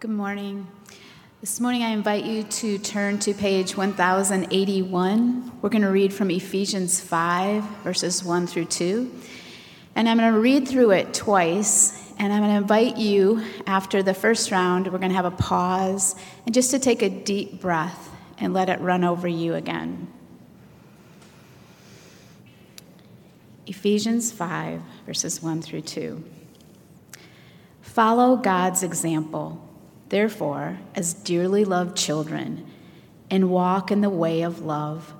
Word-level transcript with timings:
Good 0.00 0.10
morning. 0.12 0.68
This 1.40 1.58
morning 1.58 1.82
I 1.82 1.88
invite 1.88 2.24
you 2.24 2.44
to 2.44 2.78
turn 2.78 3.18
to 3.18 3.34
page 3.34 3.76
1081. 3.76 5.52
We're 5.60 5.68
going 5.70 5.82
to 5.82 5.90
read 5.90 6.14
from 6.14 6.30
Ephesians 6.30 7.00
5, 7.00 7.64
verses 7.82 8.22
1 8.22 8.46
through 8.46 8.66
2. 8.66 9.12
And 9.96 10.08
I'm 10.08 10.18
going 10.18 10.32
to 10.32 10.38
read 10.38 10.68
through 10.68 10.92
it 10.92 11.12
twice. 11.12 12.12
And 12.16 12.32
I'm 12.32 12.42
going 12.42 12.52
to 12.52 12.58
invite 12.58 12.96
you, 12.96 13.42
after 13.66 14.00
the 14.04 14.14
first 14.14 14.52
round, 14.52 14.86
we're 14.86 14.98
going 14.98 15.10
to 15.10 15.16
have 15.16 15.24
a 15.24 15.32
pause 15.32 16.14
and 16.46 16.54
just 16.54 16.70
to 16.70 16.78
take 16.78 17.02
a 17.02 17.10
deep 17.10 17.60
breath 17.60 18.08
and 18.38 18.54
let 18.54 18.68
it 18.68 18.80
run 18.80 19.02
over 19.02 19.26
you 19.26 19.54
again. 19.54 20.06
Ephesians 23.66 24.30
5, 24.30 24.80
verses 25.06 25.42
1 25.42 25.60
through 25.60 25.80
2. 25.80 26.22
Follow 27.82 28.36
God's 28.36 28.84
example 28.84 29.64
Therefore, 30.08 30.78
as 30.94 31.12
dearly 31.14 31.64
loved 31.64 31.96
children, 31.96 32.66
and 33.30 33.50
walk 33.50 33.90
in 33.90 34.00
the 34.00 34.10
way 34.10 34.42
of 34.42 34.62
love, 34.62 35.12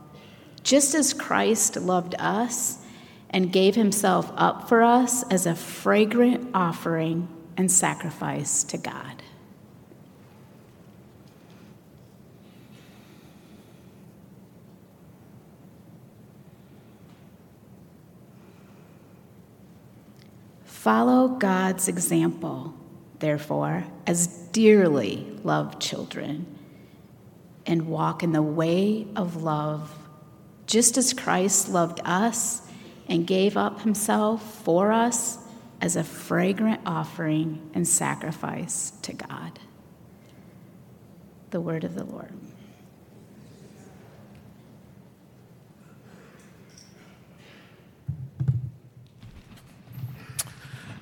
just 0.62 0.94
as 0.94 1.12
Christ 1.12 1.76
loved 1.76 2.14
us 2.18 2.78
and 3.30 3.52
gave 3.52 3.74
himself 3.74 4.32
up 4.36 4.68
for 4.68 4.82
us 4.82 5.22
as 5.24 5.46
a 5.46 5.54
fragrant 5.54 6.50
offering 6.54 7.28
and 7.56 7.70
sacrifice 7.70 8.64
to 8.64 8.78
God. 8.78 9.22
Follow 20.64 21.28
God's 21.28 21.88
example 21.88 22.72
therefore, 23.20 23.84
as 24.06 24.26
dearly 24.26 25.26
loved 25.42 25.80
children, 25.80 26.46
and 27.66 27.86
walk 27.86 28.22
in 28.22 28.32
the 28.32 28.42
way 28.42 29.06
of 29.14 29.42
love, 29.42 29.96
just 30.66 30.96
as 30.96 31.12
Christ 31.12 31.68
loved 31.68 32.00
us 32.04 32.62
and 33.08 33.26
gave 33.26 33.56
up 33.56 33.82
himself 33.82 34.62
for 34.64 34.90
us 34.90 35.38
as 35.80 35.96
a 35.96 36.04
fragrant 36.04 36.80
offering 36.86 37.70
and 37.74 37.86
sacrifice 37.86 38.92
to 39.02 39.12
God. 39.12 39.58
The 41.50 41.60
word 41.60 41.84
of 41.84 41.94
the 41.94 42.04
Lord. 42.04 42.32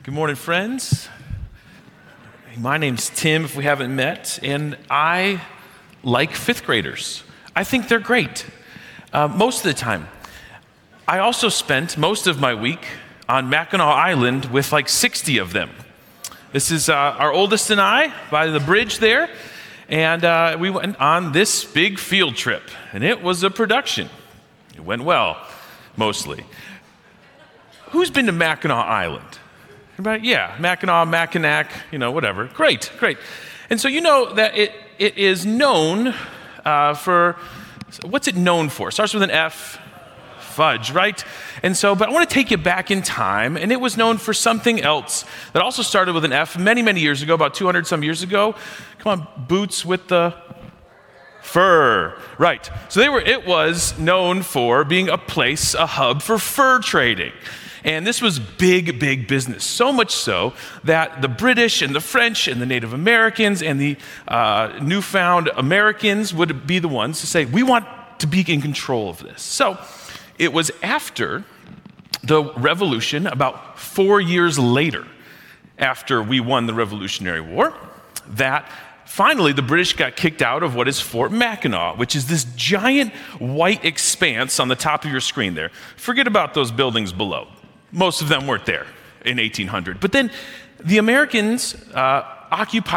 Good 0.02 0.14
morning, 0.14 0.36
friends. 0.36 1.08
My 2.58 2.78
name's 2.78 3.10
Tim, 3.10 3.44
if 3.44 3.54
we 3.54 3.64
haven't 3.64 3.94
met, 3.94 4.38
and 4.42 4.78
I 4.88 5.42
like 6.02 6.34
fifth 6.34 6.64
graders. 6.64 7.22
I 7.54 7.64
think 7.64 7.86
they're 7.86 7.98
great 7.98 8.46
uh, 9.12 9.28
most 9.28 9.58
of 9.58 9.64
the 9.64 9.74
time. 9.74 10.08
I 11.06 11.18
also 11.18 11.50
spent 11.50 11.98
most 11.98 12.26
of 12.26 12.40
my 12.40 12.54
week 12.54 12.86
on 13.28 13.50
Mackinac 13.50 13.86
Island 13.86 14.46
with 14.46 14.72
like 14.72 14.88
60 14.88 15.36
of 15.36 15.52
them. 15.52 15.68
This 16.52 16.70
is 16.70 16.88
uh, 16.88 16.94
our 16.94 17.30
oldest 17.30 17.70
and 17.70 17.78
I 17.80 18.14
by 18.30 18.46
the 18.46 18.60
bridge 18.60 19.00
there, 19.00 19.28
and 19.90 20.24
uh, 20.24 20.56
we 20.58 20.70
went 20.70 20.98
on 20.98 21.32
this 21.32 21.62
big 21.62 21.98
field 21.98 22.36
trip, 22.36 22.62
and 22.94 23.04
it 23.04 23.22
was 23.22 23.42
a 23.42 23.50
production. 23.50 24.08
It 24.74 24.80
went 24.82 25.04
well, 25.04 25.46
mostly. 25.94 26.46
Who's 27.90 28.10
been 28.10 28.24
to 28.26 28.32
Mackinac 28.32 28.86
Island? 28.86 29.40
Right? 29.98 30.22
Yeah, 30.22 30.54
Mackinac, 30.60 31.08
Mackinac, 31.08 31.70
you 31.90 31.98
know, 31.98 32.10
whatever. 32.10 32.46
Great, 32.46 32.92
great. 32.98 33.16
And 33.70 33.80
so 33.80 33.88
you 33.88 34.00
know 34.02 34.34
that 34.34 34.56
it, 34.56 34.72
it 34.98 35.16
is 35.16 35.46
known 35.46 36.14
uh, 36.64 36.94
for, 36.94 37.36
what's 38.04 38.28
it 38.28 38.36
known 38.36 38.68
for? 38.68 38.90
Starts 38.90 39.14
with 39.14 39.22
an 39.22 39.30
F, 39.30 39.80
fudge, 40.38 40.90
right? 40.90 41.24
And 41.62 41.76
so, 41.76 41.94
but 41.94 42.08
I 42.08 42.12
want 42.12 42.28
to 42.28 42.34
take 42.34 42.50
you 42.50 42.58
back 42.58 42.90
in 42.90 43.00
time, 43.00 43.56
and 43.56 43.72
it 43.72 43.80
was 43.80 43.96
known 43.96 44.18
for 44.18 44.34
something 44.34 44.80
else 44.80 45.24
that 45.54 45.62
also 45.62 45.82
started 45.82 46.14
with 46.14 46.24
an 46.24 46.32
F 46.32 46.58
many, 46.58 46.82
many 46.82 47.00
years 47.00 47.22
ago, 47.22 47.34
about 47.34 47.54
200 47.54 47.86
some 47.86 48.02
years 48.02 48.22
ago. 48.22 48.54
Come 48.98 49.20
on, 49.20 49.46
boots 49.46 49.84
with 49.84 50.08
the 50.08 50.34
fur. 51.42 52.18
Right. 52.38 52.68
So 52.88 53.00
they 53.00 53.08
were, 53.08 53.20
it 53.20 53.46
was 53.46 53.98
known 53.98 54.42
for 54.42 54.84
being 54.84 55.08
a 55.08 55.16
place, 55.16 55.74
a 55.74 55.86
hub 55.86 56.20
for 56.20 56.38
fur 56.38 56.80
trading. 56.80 57.32
And 57.86 58.04
this 58.04 58.20
was 58.20 58.40
big, 58.40 58.98
big 58.98 59.28
business. 59.28 59.64
So 59.64 59.92
much 59.92 60.10
so 60.10 60.54
that 60.82 61.22
the 61.22 61.28
British 61.28 61.82
and 61.82 61.94
the 61.94 62.00
French 62.00 62.48
and 62.48 62.60
the 62.60 62.66
Native 62.66 62.92
Americans 62.92 63.62
and 63.62 63.80
the 63.80 63.96
uh, 64.26 64.76
newfound 64.82 65.50
Americans 65.56 66.34
would 66.34 66.66
be 66.66 66.80
the 66.80 66.88
ones 66.88 67.20
to 67.20 67.28
say, 67.28 67.44
we 67.44 67.62
want 67.62 67.86
to 68.18 68.26
be 68.26 68.44
in 68.52 68.60
control 68.60 69.08
of 69.08 69.20
this. 69.20 69.40
So 69.40 69.78
it 70.36 70.52
was 70.52 70.72
after 70.82 71.44
the 72.24 72.52
revolution, 72.54 73.28
about 73.28 73.78
four 73.78 74.20
years 74.20 74.58
later, 74.58 75.06
after 75.78 76.20
we 76.20 76.40
won 76.40 76.66
the 76.66 76.74
Revolutionary 76.74 77.40
War, 77.40 77.72
that 78.30 78.68
finally 79.04 79.52
the 79.52 79.62
British 79.62 79.92
got 79.92 80.16
kicked 80.16 80.42
out 80.42 80.64
of 80.64 80.74
what 80.74 80.88
is 80.88 80.98
Fort 80.98 81.30
Mackinac, 81.30 81.98
which 81.98 82.16
is 82.16 82.26
this 82.26 82.44
giant 82.56 83.12
white 83.38 83.84
expanse 83.84 84.58
on 84.58 84.66
the 84.66 84.74
top 84.74 85.04
of 85.04 85.12
your 85.12 85.20
screen 85.20 85.54
there. 85.54 85.70
Forget 85.96 86.26
about 86.26 86.54
those 86.54 86.72
buildings 86.72 87.12
below. 87.12 87.46
Most 87.96 88.20
of 88.20 88.28
them 88.28 88.46
weren't 88.46 88.66
there 88.66 88.86
in 89.24 89.38
1800. 89.38 89.98
But 90.00 90.12
then 90.12 90.30
the 90.78 90.98
Americans 90.98 91.74
uh, 91.94 92.24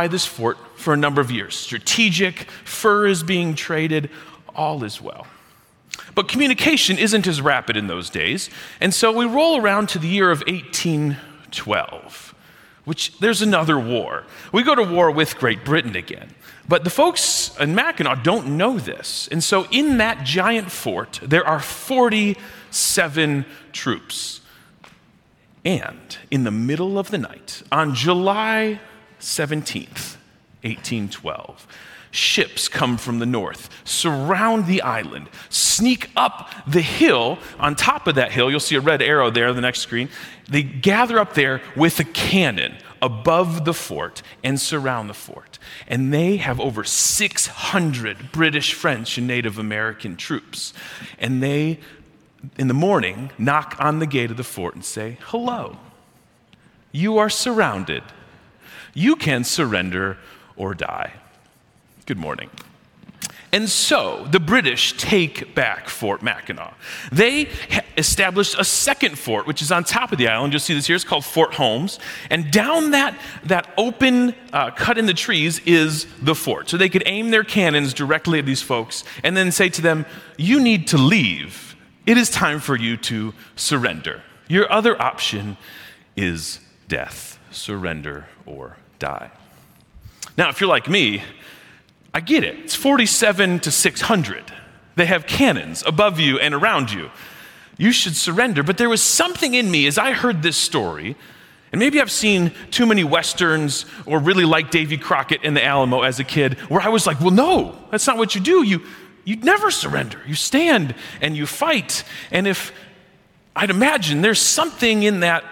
this 0.10 0.26
fort 0.26 0.58
for 0.76 0.94
a 0.94 0.98
number 0.98 1.22
of 1.22 1.32
years. 1.32 1.56
Strategic, 1.56 2.52
fur 2.66 3.08
is 3.08 3.24
being 3.24 3.56
traded, 3.56 4.10
all 4.54 4.84
is 4.84 5.02
well. 5.02 5.26
But 6.16 6.28
communication 6.28 6.98
isn't 6.98 7.28
as 7.28 7.42
rapid 7.42 7.78
in 7.78 7.88
those 7.88 8.10
days, 8.10 8.50
and 8.82 8.94
so 8.94 9.12
we 9.12 9.24
roll 9.26 9.62
around 9.62 9.88
to 9.90 10.00
the 10.00 10.08
year 10.08 10.32
of 10.32 10.40
1812, 10.48 12.36
which 12.84 13.18
there's 13.20 13.42
another 13.42 13.80
war. 13.80 14.26
We 14.52 14.64
go 14.64 14.76
to 14.76 14.84
war 14.84 15.12
with 15.12 15.38
Great 15.38 15.64
Britain 15.64 15.96
again. 15.96 16.36
But 16.68 16.84
the 16.84 16.90
folks 16.90 17.58
in 17.58 17.74
Mackinac 17.74 18.24
don't 18.24 18.58
know 18.58 18.78
this. 18.78 19.30
And 19.32 19.42
so 19.44 19.66
in 19.72 19.98
that 19.98 20.26
giant 20.26 20.72
fort, 20.72 21.22
there 21.24 21.48
are 21.48 21.60
47 21.60 23.46
troops. 23.72 24.42
And 25.66 26.18
in 26.32 26.44
the 26.44 26.52
middle 26.52 26.98
of 26.98 27.12
the 27.12 27.18
night, 27.18 27.64
on 27.72 27.94
July 27.94 28.80
17th, 29.20 30.16
1812, 30.62 31.68
ships 32.12 32.68
come 32.68 32.98
from 32.98 33.20
the 33.20 33.26
north, 33.26 33.70
surround 33.84 34.66
the 34.66 34.82
island, 34.82 35.30
sneak 35.50 36.10
up 36.16 36.50
the 36.68 36.82
hill. 36.82 37.38
On 37.60 37.76
top 37.76 38.08
of 38.08 38.16
that 38.16 38.32
hill, 38.32 38.50
you'll 38.50 38.60
see 38.60 38.76
a 38.76 38.82
red 38.82 39.02
arrow 39.02 39.30
there 39.30 39.48
on 39.48 39.56
the 39.56 39.62
next 39.62 39.82
screen. 39.82 40.10
They 40.50 40.64
gather 40.64 41.20
up 41.20 41.34
there 41.34 41.62
with 41.76 42.00
a 42.00 42.04
cannon 42.04 42.76
above 43.02 43.66
the 43.66 43.74
fort 43.74 44.22
and 44.44 44.60
surround 44.60 45.10
the 45.10 45.14
fort. 45.14 45.60
And 45.88 46.14
they 46.14 46.38
have 46.38 46.60
over 46.60 46.84
600 46.84 48.32
British, 48.32 48.74
French, 48.74 49.18
and 49.18 49.28
Native 49.28 49.58
American 49.58 50.16
troops. 50.16 50.74
And 51.18 51.42
they 51.42 51.80
in 52.58 52.68
the 52.68 52.74
morning, 52.74 53.32
knock 53.38 53.76
on 53.80 54.00
the 54.00 54.06
gate 54.06 54.32
of 54.32 54.38
the 54.38 54.44
fort 54.44 54.76
and 54.76 54.86
say, 54.86 55.18
Hello. 55.22 55.78
You 56.92 57.18
are 57.18 57.30
surrounded. 57.30 58.04
You 58.94 59.16
can 59.16 59.44
surrender 59.44 60.18
or 60.56 60.74
die. 60.74 61.14
Good 62.06 62.18
morning. 62.18 62.50
And 63.52 63.68
so 63.68 64.28
the 64.30 64.40
British 64.40 64.96
take 64.98 65.56
back 65.56 65.90
Fort 65.90 66.22
Mackinac. 66.22 66.76
They 67.12 67.50
established 67.98 68.56
a 68.60 68.64
second 68.64 69.18
fort, 69.18 69.48
which 69.48 69.62
is 69.62 69.72
on 69.72 69.84
top 69.84 70.12
of 70.12 70.20
the 70.20 70.28
island. 70.28 70.54
You'll 70.54 70.60
see 70.60 70.76
this 70.76 70.86
here. 70.86 70.96
It's 70.96 71.04
called 71.04 71.26
Fort 71.26 71.56
Holmes. 71.56 72.00
And 72.30 72.52
down 72.52 72.92
that, 72.92 73.20
that 73.46 73.74
open 73.76 74.36
uh, 74.54 74.72
cut 74.72 75.00
in 75.00 75.08
the 75.08 75.16
trees 75.16 75.60
is 75.66 76.06
the 76.22 76.36
fort. 76.36 76.70
So 76.70 76.78
they 76.78 76.90
could 76.90 77.04
aim 77.08 77.32
their 77.32 77.44
cannons 77.44 77.94
directly 77.94 78.38
at 78.38 78.46
these 78.46 78.62
folks 78.62 79.04
and 79.24 79.36
then 79.36 79.52
say 79.52 79.70
to 79.70 79.82
them, 79.82 80.06
You 80.38 80.60
need 80.60 80.88
to 80.90 80.98
leave 80.98 81.69
it 82.10 82.18
is 82.18 82.32
time 82.32 82.60
for 82.60 82.76
you 82.76 82.98
to 82.98 83.36
surrender. 83.56 84.24
Your 84.48 84.72
other 84.72 85.00
option 85.00 85.58
is 86.18 86.60
death 86.88 87.38
surrender 87.52 88.26
or 88.48 88.78
die. 88.98 89.30
Now, 90.36 90.50
if 90.50 90.60
you're 90.60 90.72
like 90.72 90.90
me, 90.90 91.22
I 92.12 92.22
get 92.22 92.44
it. 92.44 92.58
It's 92.62 92.74
47 92.74 93.60
to 93.60 93.70
600. 93.70 94.52
They 94.96 95.06
have 95.06 95.28
cannons 95.28 95.84
above 95.86 96.20
you 96.20 96.40
and 96.40 96.56
around 96.56 96.92
you. 96.92 97.12
You 97.78 97.92
should 97.92 98.16
surrender. 98.16 98.64
But 98.64 98.80
there 98.80 98.90
was 98.90 99.04
something 99.04 99.54
in 99.54 99.70
me 99.70 99.86
as 99.86 100.00
I 100.00 100.14
heard 100.14 100.42
this 100.42 100.58
story, 100.58 101.16
and 101.72 101.78
maybe 101.78 102.02
I've 102.02 102.10
seen 102.10 102.54
too 102.72 102.88
many 102.88 103.04
westerns 103.04 103.86
or 104.08 104.18
really 104.18 104.46
like 104.46 104.72
Davy 104.72 104.98
Crockett 104.98 105.44
in 105.44 105.54
the 105.54 105.64
Alamo 105.64 106.02
as 106.02 106.20
a 106.20 106.24
kid, 106.24 106.56
where 106.72 106.82
I 106.82 106.90
was 106.90 107.06
like, 107.06 107.20
well, 107.22 107.30
no, 107.30 107.78
that's 107.92 108.08
not 108.08 108.18
what 108.18 108.34
you 108.34 108.42
do. 108.42 108.64
You, 108.64 108.82
you 109.30 109.36
never 109.36 109.70
surrender. 109.70 110.20
You 110.26 110.34
stand 110.34 110.96
and 111.22 111.38
you 111.38 111.46
fight. 111.46 112.04
And 112.32 112.48
if 112.48 112.74
I'd 113.56 113.70
imagine 113.70 114.24
there's 114.24 114.42
something 114.42 115.04
in 115.04 115.20
that, 115.20 115.44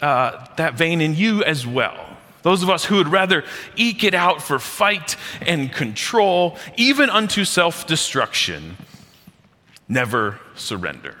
uh, 0.00 0.46
that 0.56 0.74
vein 0.74 1.00
in 1.00 1.16
you 1.16 1.42
as 1.42 1.66
well. 1.66 2.06
Those 2.42 2.62
of 2.62 2.70
us 2.70 2.84
who 2.84 2.98
would 2.98 3.08
rather 3.08 3.42
eke 3.74 4.04
it 4.04 4.14
out 4.14 4.40
for 4.40 4.60
fight 4.60 5.16
and 5.40 5.72
control, 5.72 6.56
even 6.76 7.10
unto 7.10 7.44
self 7.44 7.84
destruction, 7.88 8.76
never 9.88 10.38
surrender. 10.54 11.16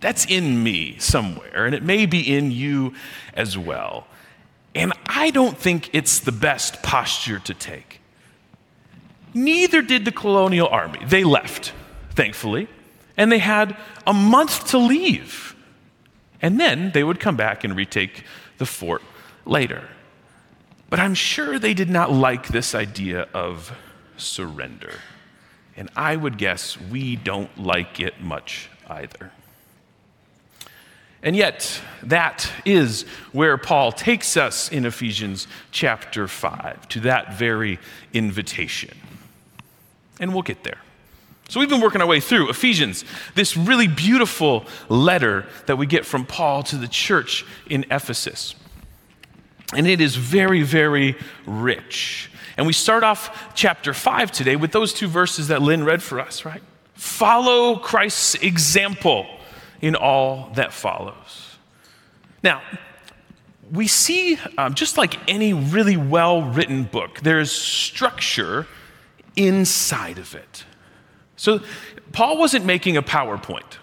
That's 0.00 0.26
in 0.26 0.62
me 0.62 0.96
somewhere, 0.98 1.66
and 1.66 1.74
it 1.74 1.82
may 1.82 2.06
be 2.06 2.20
in 2.20 2.52
you 2.52 2.94
as 3.34 3.58
well. 3.58 4.06
And 4.76 4.92
I 5.06 5.30
don't 5.30 5.58
think 5.58 5.90
it's 5.92 6.20
the 6.20 6.32
best 6.32 6.84
posture 6.84 7.40
to 7.40 7.52
take. 7.52 8.01
Neither 9.34 9.82
did 9.82 10.04
the 10.04 10.12
colonial 10.12 10.68
army. 10.68 11.00
They 11.04 11.24
left, 11.24 11.72
thankfully, 12.10 12.68
and 13.16 13.30
they 13.30 13.38
had 13.38 13.76
a 14.06 14.12
month 14.12 14.68
to 14.68 14.78
leave. 14.78 15.54
And 16.40 16.58
then 16.58 16.90
they 16.92 17.04
would 17.04 17.20
come 17.20 17.36
back 17.36 17.64
and 17.64 17.76
retake 17.76 18.24
the 18.58 18.66
fort 18.66 19.02
later. 19.44 19.88
But 20.90 21.00
I'm 21.00 21.14
sure 21.14 21.58
they 21.58 21.72
did 21.72 21.88
not 21.88 22.12
like 22.12 22.48
this 22.48 22.74
idea 22.74 23.28
of 23.32 23.72
surrender. 24.16 24.92
And 25.76 25.88
I 25.96 26.16
would 26.16 26.36
guess 26.36 26.78
we 26.78 27.16
don't 27.16 27.56
like 27.56 28.00
it 28.00 28.20
much 28.20 28.68
either. 28.88 29.32
And 31.22 31.36
yet, 31.36 31.80
that 32.02 32.50
is 32.64 33.02
where 33.30 33.56
Paul 33.56 33.92
takes 33.92 34.36
us 34.36 34.70
in 34.70 34.84
Ephesians 34.84 35.46
chapter 35.70 36.26
5, 36.26 36.88
to 36.88 37.00
that 37.00 37.34
very 37.34 37.78
invitation. 38.12 38.90
And 40.20 40.32
we'll 40.32 40.42
get 40.42 40.64
there. 40.64 40.78
So, 41.48 41.60
we've 41.60 41.68
been 41.68 41.80
working 41.80 42.00
our 42.00 42.06
way 42.06 42.20
through 42.20 42.48
Ephesians, 42.48 43.04
this 43.34 43.56
really 43.56 43.88
beautiful 43.88 44.64
letter 44.88 45.44
that 45.66 45.76
we 45.76 45.86
get 45.86 46.06
from 46.06 46.24
Paul 46.24 46.62
to 46.64 46.76
the 46.76 46.88
church 46.88 47.44
in 47.68 47.84
Ephesus. 47.90 48.54
And 49.74 49.86
it 49.86 50.00
is 50.00 50.16
very, 50.16 50.62
very 50.62 51.16
rich. 51.46 52.30
And 52.56 52.66
we 52.66 52.72
start 52.72 53.02
off 53.02 53.54
chapter 53.54 53.94
5 53.94 54.30
today 54.30 54.56
with 54.56 54.72
those 54.72 54.92
two 54.92 55.08
verses 55.08 55.48
that 55.48 55.62
Lynn 55.62 55.84
read 55.84 56.02
for 56.02 56.20
us, 56.20 56.44
right? 56.44 56.62
Follow 56.94 57.76
Christ's 57.76 58.34
example 58.36 59.26
in 59.80 59.94
all 59.96 60.50
that 60.54 60.72
follows. 60.72 61.56
Now, 62.42 62.62
we 63.70 63.88
see, 63.88 64.38
um, 64.58 64.74
just 64.74 64.98
like 64.98 65.18
any 65.28 65.52
really 65.54 65.96
well 65.96 66.42
written 66.42 66.84
book, 66.84 67.20
there's 67.20 67.50
structure 67.50 68.66
inside 69.36 70.18
of 70.18 70.34
it. 70.34 70.64
So, 71.36 71.60
Paul 72.12 72.38
wasn't 72.38 72.64
making 72.64 72.96
a 72.96 73.02
PowerPoint. 73.02 73.78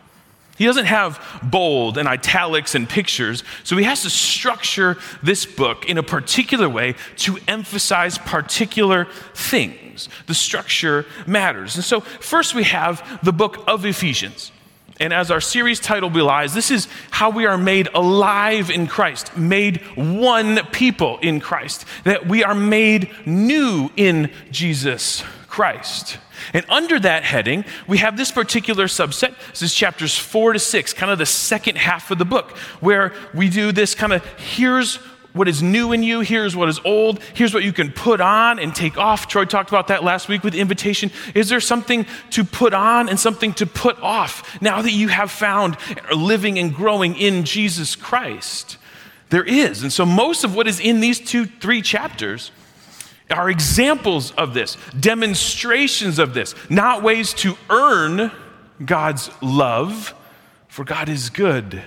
He 0.60 0.66
doesn't 0.66 0.86
have 0.86 1.40
bold 1.42 1.98
and 1.98 2.08
italics 2.08 2.76
and 2.76 2.88
pictures, 2.88 3.46
so 3.64 3.78
he 3.78 3.86
has 3.86 4.02
to 4.04 4.10
structure 4.10 4.98
this 5.24 5.46
book 5.46 5.86
in 5.90 5.98
a 5.98 6.04
particular 6.04 6.68
way 6.68 6.96
to 7.18 7.38
emphasize 7.48 8.18
particular 8.18 9.08
things. 9.34 10.10
The 10.28 10.34
structure 10.34 11.06
matters. 11.26 11.76
And 11.76 11.84
so, 11.84 12.02
first 12.02 12.56
we 12.56 12.64
have 12.64 13.20
the 13.24 13.32
book 13.32 13.64
of 13.68 13.86
Ephesians. 13.86 14.52
And 15.00 15.14
as 15.14 15.32
our 15.32 15.40
series 15.40 15.80
title 15.80 16.10
belies, 16.10 16.54
this 16.54 16.72
is 16.72 16.90
how 17.10 17.30
we 17.30 17.46
are 17.46 17.58
made 17.58 17.88
alive 17.94 18.70
in 18.70 18.86
Christ, 18.86 19.38
made 19.38 19.78
one 19.96 20.60
people 20.74 21.20
in 21.20 21.40
Christ, 21.40 21.86
that 22.04 22.28
we 22.28 22.44
are 22.44 22.54
made 22.54 23.10
new 23.26 23.90
in 23.96 24.30
Jesus 24.52 25.24
Christ. 25.50 26.18
And 26.54 26.66
under 26.70 27.00
that 27.00 27.24
heading, 27.24 27.66
we 27.88 27.98
have 27.98 28.16
this 28.18 28.32
particular 28.32 28.86
subset. 28.86 29.36
This 29.50 29.62
is 29.62 29.74
chapters 29.74 30.18
four 30.18 30.54
to 30.54 30.60
six, 30.60 30.94
kind 30.94 31.12
of 31.12 31.18
the 31.18 31.26
second 31.26 31.78
half 31.78 32.12
of 32.12 32.18
the 32.18 32.26
book, 32.26 32.58
where 32.80 33.14
we 33.34 33.50
do 33.50 33.72
this 33.72 33.96
kind 33.96 34.14
of 34.14 34.26
here's 34.38 35.00
what 35.34 35.48
is 35.48 35.62
new 35.62 35.92
in 35.92 36.02
you. 36.02 36.22
Here's 36.22 36.56
what 36.56 36.70
is 36.70 36.80
old. 36.84 37.22
Here's 37.34 37.54
what 37.54 37.64
you 37.64 37.72
can 37.72 37.92
put 37.92 38.20
on 38.20 38.60
and 38.60 38.76
take 38.76 38.98
off. 38.98 39.28
Troy 39.28 39.46
talked 39.46 39.70
about 39.70 39.88
that 39.88 40.04
last 40.04 40.28
week 40.28 40.44
with 40.44 40.56
invitation. 40.56 41.12
Is 41.36 41.50
there 41.50 41.60
something 41.60 42.06
to 42.32 42.44
put 42.44 42.74
on 42.74 43.10
and 43.10 43.20
something 43.20 43.54
to 43.54 43.66
put 43.66 44.00
off 44.02 44.62
now 44.62 44.82
that 44.82 44.92
you 44.92 45.08
have 45.08 45.30
found 45.30 45.78
living 46.16 46.58
and 46.58 46.74
growing 46.74 47.16
in 47.16 47.44
Jesus 47.44 47.96
Christ? 47.96 48.78
There 49.30 49.44
is. 49.44 49.84
And 49.84 49.94
so 49.94 50.06
most 50.06 50.44
of 50.44 50.56
what 50.56 50.68
is 50.68 50.80
in 50.80 51.00
these 51.00 51.20
two, 51.20 51.46
three 51.46 51.82
chapters 51.84 52.52
are 53.32 53.50
examples 53.50 54.32
of 54.32 54.54
this, 54.54 54.78
demonstrations 55.00 56.20
of 56.20 56.34
this, 56.34 56.56
not 56.70 57.04
ways 57.04 57.34
to 57.36 57.58
earn 57.70 58.32
God's 58.84 59.30
love, 59.42 60.16
for 60.68 60.84
God 60.84 61.10
is 61.10 61.30
good 61.30 61.82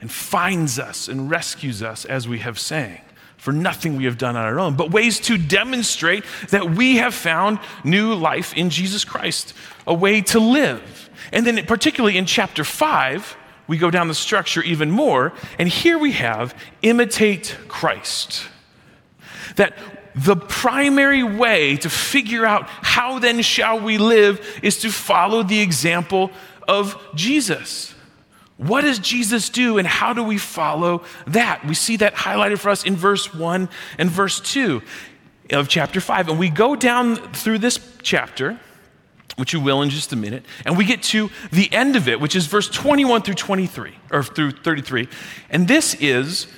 and 0.00 0.10
finds 0.10 0.78
us 0.78 1.08
and 1.08 1.30
rescues 1.30 1.82
us, 1.82 2.04
as 2.04 2.28
we 2.28 2.38
have 2.38 2.58
sang, 2.58 3.00
for 3.36 3.52
nothing 3.52 3.96
we 3.96 4.04
have 4.04 4.16
done 4.16 4.36
on 4.36 4.44
our 4.44 4.60
own, 4.60 4.76
but 4.76 4.90
ways 4.90 5.18
to 5.20 5.36
demonstrate 5.36 6.24
that 6.50 6.70
we 6.70 6.96
have 6.96 7.14
found 7.14 7.58
new 7.82 8.14
life 8.14 8.54
in 8.54 8.70
Jesus 8.70 9.04
Christ, 9.04 9.54
a 9.86 9.94
way 9.94 10.20
to 10.22 10.38
live. 10.38 11.10
And 11.32 11.46
then, 11.46 11.64
particularly 11.66 12.16
in 12.16 12.26
chapter 12.26 12.62
5, 12.62 13.36
we 13.66 13.76
go 13.76 13.90
down 13.90 14.08
the 14.08 14.14
structure 14.14 14.62
even 14.62 14.90
more, 14.90 15.32
and 15.58 15.68
here 15.68 15.98
we 15.98 16.12
have 16.12 16.54
imitate 16.82 17.56
Christ. 17.66 18.44
That 19.56 19.76
the 20.24 20.36
primary 20.36 21.22
way 21.22 21.76
to 21.76 21.88
figure 21.88 22.44
out 22.44 22.68
how 22.68 23.18
then 23.18 23.40
shall 23.42 23.80
we 23.80 23.98
live 23.98 24.60
is 24.62 24.78
to 24.78 24.90
follow 24.90 25.42
the 25.42 25.60
example 25.60 26.30
of 26.66 27.00
Jesus. 27.14 27.94
What 28.56 28.80
does 28.80 28.98
Jesus 28.98 29.48
do 29.48 29.78
and 29.78 29.86
how 29.86 30.12
do 30.12 30.24
we 30.24 30.36
follow 30.36 31.04
that? 31.28 31.64
We 31.64 31.74
see 31.74 31.96
that 31.98 32.14
highlighted 32.14 32.58
for 32.58 32.70
us 32.70 32.84
in 32.84 32.96
verse 32.96 33.32
1 33.32 33.68
and 33.98 34.10
verse 34.10 34.40
2 34.40 34.82
of 35.50 35.68
chapter 35.68 36.00
5. 36.00 36.30
And 36.30 36.38
we 36.38 36.50
go 36.50 36.74
down 36.74 37.16
through 37.32 37.58
this 37.58 37.78
chapter, 38.02 38.58
which 39.36 39.52
you 39.52 39.60
will 39.60 39.82
in 39.82 39.90
just 39.90 40.12
a 40.12 40.16
minute, 40.16 40.44
and 40.64 40.76
we 40.76 40.84
get 40.84 41.04
to 41.04 41.30
the 41.52 41.72
end 41.72 41.94
of 41.94 42.08
it, 42.08 42.20
which 42.20 42.34
is 42.34 42.46
verse 42.46 42.68
21 42.68 43.22
through 43.22 43.34
23, 43.34 43.94
or 44.10 44.24
through 44.24 44.50
33. 44.50 45.06
And 45.48 45.68
this 45.68 45.94
is 45.94 46.48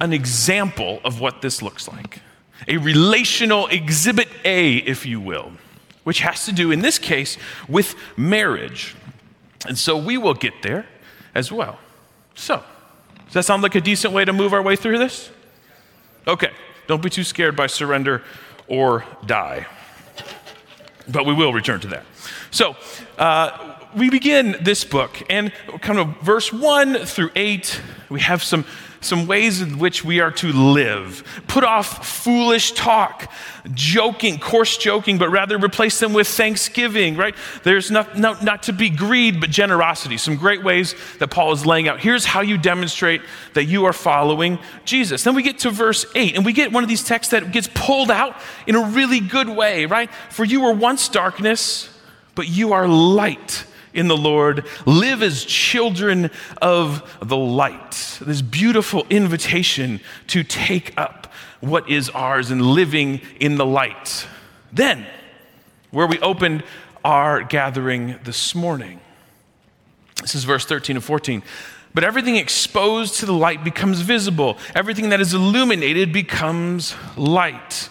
an 0.00 0.12
example 0.12 1.00
of 1.04 1.20
what 1.20 1.40
this 1.40 1.62
looks 1.62 1.86
like 1.86 2.20
a 2.68 2.76
relational 2.78 3.66
exhibit 3.68 4.28
A, 4.44 4.76
if 4.76 5.06
you 5.06 5.20
will, 5.20 5.52
which 6.04 6.20
has 6.20 6.44
to 6.46 6.52
do, 6.52 6.70
in 6.70 6.80
this 6.80 6.98
case, 6.98 7.36
with 7.68 7.94
marriage. 8.16 8.94
And 9.66 9.76
so 9.76 9.96
we 9.96 10.18
will 10.18 10.34
get 10.34 10.62
there 10.62 10.86
as 11.34 11.50
well. 11.50 11.78
So, 12.34 12.62
does 13.26 13.34
that 13.34 13.44
sound 13.44 13.62
like 13.62 13.74
a 13.74 13.80
decent 13.80 14.12
way 14.14 14.24
to 14.24 14.32
move 14.32 14.52
our 14.52 14.62
way 14.62 14.76
through 14.76 14.98
this? 14.98 15.30
Okay, 16.26 16.50
don't 16.86 17.02
be 17.02 17.10
too 17.10 17.24
scared 17.24 17.56
by 17.56 17.66
surrender 17.66 18.22
or 18.68 19.04
die. 19.26 19.66
But 21.08 21.24
we 21.24 21.34
will 21.34 21.52
return 21.52 21.80
to 21.80 21.88
that. 21.88 22.04
So, 22.50 22.76
uh, 23.18 23.76
we 23.96 24.10
begin 24.10 24.56
this 24.60 24.84
book, 24.84 25.22
and 25.30 25.52
kind 25.80 25.98
of 25.98 26.16
verse 26.20 26.52
1 26.52 27.06
through 27.06 27.30
8, 27.34 27.80
we 28.10 28.20
have 28.20 28.42
some 28.42 28.64
some 29.06 29.26
ways 29.26 29.60
in 29.60 29.78
which 29.78 30.04
we 30.04 30.20
are 30.20 30.30
to 30.32 30.52
live. 30.52 31.24
Put 31.46 31.64
off 31.64 32.06
foolish 32.06 32.72
talk, 32.72 33.32
joking, 33.72 34.38
coarse 34.38 34.76
joking, 34.76 35.18
but 35.18 35.30
rather 35.30 35.56
replace 35.58 35.98
them 36.00 36.12
with 36.12 36.28
thanksgiving, 36.28 37.16
right? 37.16 37.34
There's 37.62 37.90
not, 37.90 38.18
not, 38.18 38.42
not 38.42 38.64
to 38.64 38.72
be 38.72 38.90
greed, 38.90 39.40
but 39.40 39.50
generosity. 39.50 40.16
Some 40.16 40.36
great 40.36 40.62
ways 40.62 40.94
that 41.18 41.28
Paul 41.28 41.52
is 41.52 41.64
laying 41.64 41.88
out. 41.88 42.00
Here's 42.00 42.24
how 42.24 42.40
you 42.40 42.58
demonstrate 42.58 43.22
that 43.54 43.64
you 43.64 43.84
are 43.84 43.92
following 43.92 44.58
Jesus. 44.84 45.24
Then 45.24 45.34
we 45.34 45.42
get 45.42 45.60
to 45.60 45.70
verse 45.70 46.04
8, 46.14 46.36
and 46.36 46.44
we 46.44 46.52
get 46.52 46.72
one 46.72 46.82
of 46.82 46.88
these 46.88 47.04
texts 47.04 47.30
that 47.30 47.52
gets 47.52 47.68
pulled 47.74 48.10
out 48.10 48.36
in 48.66 48.74
a 48.74 48.84
really 48.88 49.20
good 49.20 49.48
way, 49.48 49.86
right? 49.86 50.10
For 50.30 50.44
you 50.44 50.62
were 50.62 50.72
once 50.72 51.08
darkness, 51.08 51.88
but 52.34 52.48
you 52.48 52.72
are 52.72 52.86
light 52.88 53.64
in 53.96 54.08
the 54.08 54.16
Lord, 54.16 54.66
live 54.84 55.22
as 55.22 55.44
children 55.44 56.30
of 56.60 57.18
the 57.20 57.36
light. 57.36 58.18
This 58.20 58.42
beautiful 58.42 59.06
invitation 59.10 60.00
to 60.28 60.44
take 60.44 60.96
up 60.96 61.32
what 61.60 61.88
is 61.88 62.10
ours 62.10 62.50
and 62.50 62.62
living 62.62 63.20
in 63.40 63.56
the 63.56 63.66
light. 63.66 64.26
Then, 64.72 65.06
where 65.90 66.06
we 66.06 66.18
opened 66.20 66.62
our 67.04 67.42
gathering 67.42 68.18
this 68.24 68.54
morning. 68.54 69.00
This 70.20 70.34
is 70.34 70.44
verse 70.44 70.64
13 70.64 70.96
and 70.96 71.04
14. 71.04 71.42
But 71.94 72.04
everything 72.04 72.36
exposed 72.36 73.20
to 73.20 73.26
the 73.26 73.32
light 73.32 73.64
becomes 73.64 74.00
visible. 74.00 74.58
Everything 74.74 75.08
that 75.08 75.20
is 75.20 75.32
illuminated 75.32 76.12
becomes 76.12 76.94
light. 77.16 77.88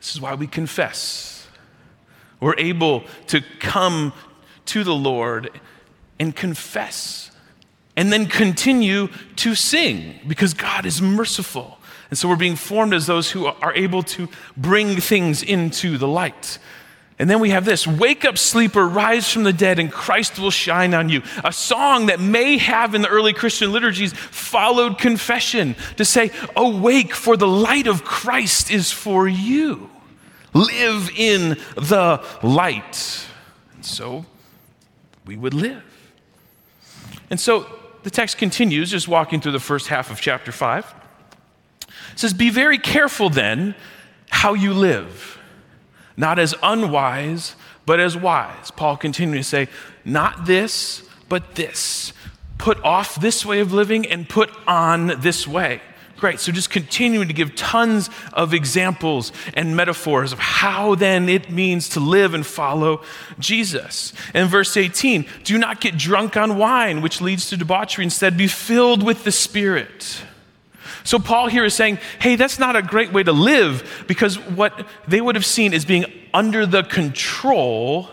This 0.00 0.16
is 0.16 0.20
why 0.20 0.34
we 0.34 0.48
confess. 0.48 1.46
We're 2.40 2.58
able 2.58 3.04
to 3.28 3.40
come 3.60 4.12
to 4.66 4.84
the 4.84 4.94
Lord 4.94 5.60
and 6.18 6.34
confess 6.34 7.30
and 7.96 8.12
then 8.12 8.26
continue 8.26 9.08
to 9.36 9.54
sing 9.54 10.18
because 10.26 10.54
God 10.54 10.86
is 10.86 11.02
merciful. 11.02 11.78
And 12.10 12.18
so 12.18 12.28
we're 12.28 12.36
being 12.36 12.56
formed 12.56 12.94
as 12.94 13.06
those 13.06 13.30
who 13.30 13.46
are 13.46 13.74
able 13.74 14.02
to 14.04 14.28
bring 14.56 15.00
things 15.00 15.42
into 15.42 15.98
the 15.98 16.08
light. 16.08 16.58
And 17.18 17.28
then 17.28 17.40
we 17.40 17.50
have 17.50 17.64
this 17.64 17.86
Wake 17.86 18.24
up, 18.24 18.38
sleeper, 18.38 18.86
rise 18.86 19.30
from 19.30 19.44
the 19.44 19.52
dead, 19.52 19.78
and 19.78 19.92
Christ 19.92 20.38
will 20.38 20.50
shine 20.50 20.94
on 20.94 21.08
you. 21.08 21.22
A 21.44 21.52
song 21.52 22.06
that 22.06 22.20
may 22.20 22.58
have 22.58 22.94
in 22.94 23.02
the 23.02 23.08
early 23.08 23.32
Christian 23.32 23.72
liturgies 23.72 24.12
followed 24.12 24.98
confession 24.98 25.76
to 25.96 26.04
say, 26.04 26.30
Awake, 26.56 27.14
for 27.14 27.36
the 27.36 27.46
light 27.46 27.86
of 27.86 28.04
Christ 28.04 28.70
is 28.70 28.90
for 28.90 29.28
you. 29.28 29.90
Live 30.54 31.10
in 31.16 31.50
the 31.76 32.24
light. 32.42 33.26
And 33.74 33.84
so 33.84 34.26
we 35.24 35.36
would 35.36 35.54
live. 35.54 35.82
And 37.30 37.40
so 37.40 37.66
the 38.02 38.10
text 38.10 38.38
continues, 38.38 38.90
just 38.90 39.08
walking 39.08 39.40
through 39.40 39.52
the 39.52 39.60
first 39.60 39.88
half 39.88 40.10
of 40.10 40.20
chapter 40.20 40.52
5. 40.52 40.94
It 42.12 42.18
says, 42.18 42.34
Be 42.34 42.50
very 42.50 42.78
careful 42.78 43.30
then 43.30 43.74
how 44.30 44.54
you 44.54 44.72
live 44.72 45.38
not 46.16 46.38
as 46.38 46.54
unwise, 46.62 47.56
but 47.86 48.00
as 48.00 48.16
wise. 48.16 48.70
Paul 48.70 48.96
continues 48.96 49.46
to 49.46 49.50
say, 49.50 49.68
not 50.04 50.46
this, 50.46 51.02
but 51.28 51.54
this. 51.54 52.12
Put 52.58 52.82
off 52.84 53.20
this 53.20 53.44
way 53.44 53.60
of 53.60 53.72
living 53.72 54.06
and 54.06 54.28
put 54.28 54.50
on 54.66 55.20
this 55.20 55.46
way. 55.48 55.80
Great. 56.22 56.38
So 56.38 56.52
just 56.52 56.70
continuing 56.70 57.26
to 57.26 57.34
give 57.34 57.56
tons 57.56 58.08
of 58.32 58.54
examples 58.54 59.32
and 59.54 59.74
metaphors 59.74 60.32
of 60.32 60.38
how 60.38 60.94
then 60.94 61.28
it 61.28 61.50
means 61.50 61.88
to 61.90 62.00
live 62.00 62.32
and 62.32 62.46
follow 62.46 63.02
Jesus. 63.40 64.12
And 64.32 64.48
verse 64.48 64.76
18, 64.76 65.26
do 65.42 65.58
not 65.58 65.80
get 65.80 65.98
drunk 65.98 66.36
on 66.36 66.56
wine, 66.56 67.02
which 67.02 67.20
leads 67.20 67.48
to 67.50 67.56
debauchery. 67.56 68.04
Instead, 68.04 68.36
be 68.36 68.46
filled 68.46 69.02
with 69.02 69.24
the 69.24 69.32
Spirit 69.32 70.22
so 71.04 71.18
Paul 71.18 71.48
here 71.48 71.64
is 71.64 71.74
saying, 71.74 71.98
hey, 72.20 72.36
that's 72.36 72.60
not 72.60 72.76
a 72.76 72.82
great 72.82 73.12
way 73.12 73.24
to 73.24 73.32
live 73.32 74.04
because 74.06 74.38
what 74.38 74.86
they 75.08 75.20
would 75.20 75.34
have 75.34 75.44
seen 75.44 75.72
is 75.72 75.84
being 75.84 76.04
under 76.32 76.64
the 76.64 76.84
control 76.84 78.08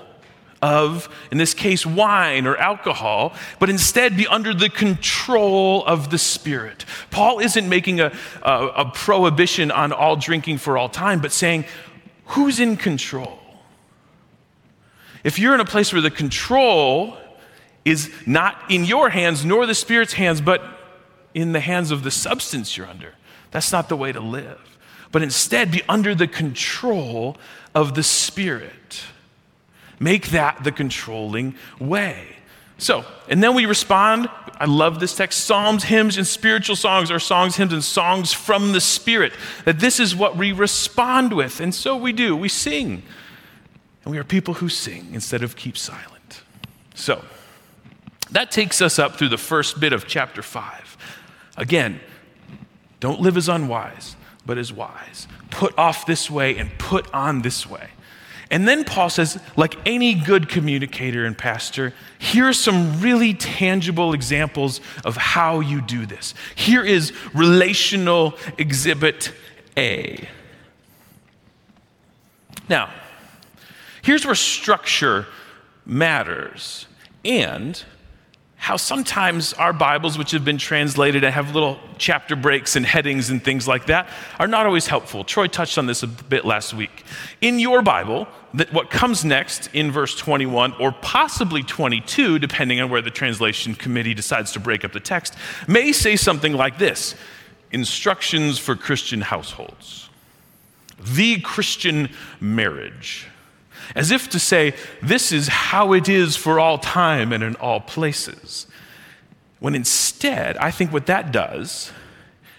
of, 0.61 1.07
in 1.31 1.37
this 1.37 1.53
case, 1.53 1.85
wine 1.85 2.45
or 2.45 2.57
alcohol, 2.57 3.33
but 3.59 3.69
instead 3.69 4.17
be 4.17 4.27
under 4.27 4.53
the 4.53 4.69
control 4.69 5.85
of 5.85 6.09
the 6.09 6.17
Spirit. 6.17 6.85
Paul 7.11 7.39
isn't 7.39 7.67
making 7.67 8.01
a, 8.01 8.11
a, 8.41 8.67
a 8.67 8.91
prohibition 8.91 9.71
on 9.71 9.91
all 9.91 10.15
drinking 10.15 10.57
for 10.57 10.77
all 10.77 10.89
time, 10.89 11.21
but 11.21 11.31
saying, 11.31 11.65
who's 12.25 12.59
in 12.59 12.77
control? 12.77 13.39
If 15.23 15.39
you're 15.39 15.53
in 15.53 15.59
a 15.59 15.65
place 15.65 15.91
where 15.91 16.01
the 16.01 16.11
control 16.11 17.17
is 17.85 18.11
not 18.25 18.55
in 18.69 18.85
your 18.85 19.09
hands 19.09 19.43
nor 19.43 19.65
the 19.65 19.75
Spirit's 19.75 20.13
hands, 20.13 20.41
but 20.41 20.61
in 21.33 21.51
the 21.51 21.59
hands 21.59 21.91
of 21.91 22.03
the 22.03 22.11
substance 22.11 22.77
you're 22.77 22.87
under. 22.87 23.13
That's 23.51 23.71
not 23.71 23.89
the 23.89 23.97
way 23.97 24.11
to 24.11 24.19
live. 24.19 24.59
But 25.11 25.23
instead, 25.23 25.71
be 25.71 25.81
under 25.89 26.13
the 26.13 26.27
control 26.27 27.37
of 27.73 27.95
the 27.95 28.03
Spirit. 28.03 29.03
Make 29.99 30.29
that 30.29 30.63
the 30.63 30.71
controlling 30.71 31.55
way. 31.79 32.35
So, 32.77 33.03
and 33.27 33.43
then 33.43 33.53
we 33.53 33.65
respond. 33.65 34.29
I 34.57 34.65
love 34.65 34.99
this 34.99 35.15
text. 35.15 35.45
Psalms, 35.45 35.83
hymns, 35.83 36.17
and 36.17 36.25
spiritual 36.25 36.77
songs 36.77 37.11
are 37.11 37.19
songs, 37.19 37.57
hymns, 37.57 37.73
and 37.73 37.83
songs 37.83 38.31
from 38.31 38.71
the 38.71 38.81
Spirit. 38.81 39.33
That 39.65 39.79
this 39.79 39.99
is 39.99 40.15
what 40.15 40.37
we 40.37 40.53
respond 40.53 41.33
with. 41.33 41.59
And 41.59 41.75
so 41.75 41.97
we 41.97 42.13
do. 42.13 42.35
We 42.35 42.47
sing. 42.49 43.03
And 44.03 44.11
we 44.11 44.17
are 44.17 44.23
people 44.23 44.55
who 44.55 44.69
sing 44.69 45.09
instead 45.13 45.43
of 45.43 45.57
keep 45.57 45.77
silent. 45.77 46.41
So, 46.95 47.23
that 48.31 48.51
takes 48.51 48.81
us 48.81 48.99
up 48.99 49.15
through 49.15 49.29
the 49.29 49.37
first 49.37 49.79
bit 49.79 49.91
of 49.91 50.07
chapter 50.07 50.41
5. 50.41 50.97
Again, 51.57 51.99
don't 52.99 53.19
live 53.19 53.37
as 53.37 53.49
unwise, 53.49 54.15
but 54.45 54.57
as 54.57 54.71
wise. 54.71 55.27
Put 55.49 55.77
off 55.77 56.05
this 56.05 56.29
way 56.29 56.57
and 56.57 56.69
put 56.77 57.13
on 57.13 57.41
this 57.41 57.67
way. 57.67 57.89
And 58.51 58.67
then 58.67 58.83
Paul 58.83 59.09
says, 59.09 59.39
like 59.55 59.75
any 59.85 60.15
good 60.15 60.49
communicator 60.49 61.25
and 61.25 61.37
pastor, 61.37 61.93
here 62.17 62.47
are 62.47 62.53
some 62.53 62.99
really 62.99 63.33
tangible 63.33 64.13
examples 64.13 64.81
of 65.05 65.17
how 65.17 65.59
you 65.59 65.81
do 65.81 66.05
this. 66.05 66.33
Here 66.55 66.83
is 66.83 67.13
relational 67.33 68.35
exhibit 68.57 69.33
A. 69.77 70.27
Now, 72.67 72.89
here's 74.01 74.25
where 74.25 74.35
structure 74.35 75.27
matters. 75.85 76.87
And 77.23 77.83
how 78.59 78.75
sometimes 78.75 79.53
our 79.53 79.71
Bibles, 79.71 80.17
which 80.17 80.31
have 80.31 80.43
been 80.43 80.57
translated 80.57 81.23
and 81.23 81.33
have 81.33 81.55
little 81.55 81.79
chapter 81.97 82.35
breaks 82.35 82.75
and 82.75 82.85
headings 82.85 83.29
and 83.29 83.41
things 83.41 83.69
like 83.69 83.85
that, 83.85 84.09
are 84.37 84.47
not 84.47 84.65
always 84.65 84.85
helpful. 84.85 85.23
Troy 85.23 85.47
touched 85.47 85.77
on 85.77 85.85
this 85.85 86.03
a 86.03 86.07
bit 86.07 86.43
last 86.43 86.73
week. 86.73 87.05
In 87.39 87.57
your 87.57 87.81
Bible, 87.81 88.27
that 88.53 88.73
what 88.73 88.91
comes 88.91 89.23
next 89.23 89.69
in 89.73 89.91
verse 89.91 90.13
21 90.13 90.73
or 90.73 90.91
possibly 90.91 91.63
22, 91.63 92.37
depending 92.37 92.81
on 92.81 92.89
where 92.89 93.01
the 93.01 93.09
translation 93.09 93.75
committee 93.75 94.13
decides 94.13 94.51
to 94.51 94.59
break 94.59 94.83
up 94.83 94.91
the 94.91 94.99
text, 94.99 95.35
may 95.67 95.93
say 95.93 96.17
something 96.17 96.53
like 96.53 96.77
this 96.77 97.15
Instructions 97.71 98.59
for 98.59 98.75
Christian 98.75 99.21
households, 99.21 100.09
the 101.01 101.39
Christian 101.39 102.09
marriage 102.41 103.27
as 103.95 104.11
if 104.11 104.29
to 104.29 104.39
say, 104.39 104.73
this 105.01 105.31
is 105.31 105.47
how 105.47 105.93
it 105.93 106.07
is 106.09 106.35
for 106.35 106.59
all 106.59 106.77
time 106.77 107.31
and 107.31 107.43
in 107.43 107.55
all 107.55 107.79
places. 107.79 108.67
When 109.59 109.75
instead, 109.75 110.57
I 110.57 110.71
think 110.71 110.93
what 110.93 111.07
that 111.07 111.31
does 111.31 111.91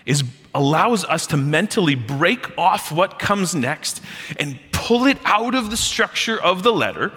is 0.06 0.24
allows 0.54 1.04
us 1.04 1.26
to 1.28 1.36
mentally 1.36 1.94
break 1.94 2.58
off 2.58 2.90
what 2.90 3.18
comes 3.18 3.54
next 3.54 4.02
and 4.38 4.58
pull 4.72 5.06
it 5.06 5.18
out 5.24 5.54
of 5.54 5.70
the 5.70 5.76
structure 5.76 6.40
of 6.40 6.62
the 6.62 6.72
letter 6.72 7.12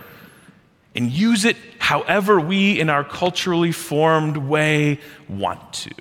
and 0.96 1.12
use 1.12 1.44
it 1.44 1.58
however 1.80 2.40
we, 2.40 2.80
in 2.80 2.90
our 2.90 3.04
culturally 3.04 3.72
formed 3.72 4.38
way, 4.38 5.00
want 5.28 5.74
to. 5.74 5.92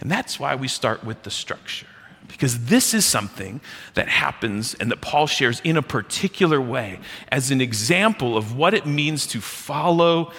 And 0.00 0.10
that's 0.10 0.38
why 0.38 0.54
we 0.54 0.68
start 0.68 1.04
with 1.04 1.22
the 1.24 1.30
structure. 1.30 1.86
Because 2.32 2.66
this 2.66 2.94
is 2.94 3.04
something 3.04 3.60
that 3.94 4.08
happens 4.08 4.74
and 4.74 4.90
that 4.90 5.00
Paul 5.00 5.26
shares 5.26 5.60
in 5.64 5.76
a 5.76 5.82
particular 5.82 6.60
way 6.60 6.98
as 7.30 7.50
an 7.50 7.60
example 7.60 8.36
of 8.36 8.56
what 8.56 8.74
it 8.74 8.86
means 8.86 9.26
to 9.28 9.40
follow 9.40 10.32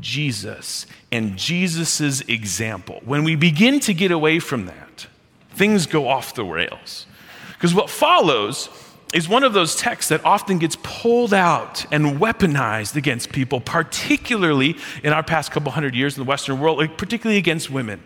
Jesus 0.00 0.86
and 1.10 1.36
Jesus' 1.36 2.20
example. 2.22 3.00
When 3.04 3.24
we 3.24 3.36
begin 3.36 3.80
to 3.80 3.94
get 3.94 4.10
away 4.10 4.38
from 4.38 4.66
that, 4.66 5.06
things 5.50 5.86
go 5.86 6.08
off 6.08 6.34
the 6.34 6.44
rails. 6.44 7.06
Because 7.54 7.74
what 7.74 7.88
follows 7.88 8.68
is 9.14 9.28
one 9.28 9.44
of 9.44 9.52
those 9.52 9.76
texts 9.76 10.10
that 10.10 10.24
often 10.24 10.58
gets 10.58 10.76
pulled 10.82 11.32
out 11.32 11.86
and 11.92 12.20
weaponized 12.20 12.96
against 12.96 13.32
people, 13.32 13.60
particularly 13.60 14.76
in 15.02 15.12
our 15.12 15.22
past 15.22 15.52
couple 15.52 15.72
hundred 15.72 15.94
years 15.94 16.16
in 16.16 16.24
the 16.24 16.28
Western 16.28 16.60
world, 16.60 16.78
particularly 16.98 17.38
against 17.38 17.70
women. 17.70 18.02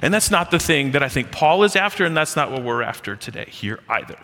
And 0.00 0.14
that's 0.14 0.30
not 0.30 0.50
the 0.50 0.58
thing 0.58 0.92
that 0.92 1.02
I 1.02 1.08
think 1.08 1.32
Paul 1.32 1.64
is 1.64 1.74
after, 1.74 2.04
and 2.04 2.16
that's 2.16 2.36
not 2.36 2.50
what 2.50 2.62
we're 2.62 2.82
after 2.82 3.16
today 3.16 3.46
here 3.50 3.80
either. 3.88 4.18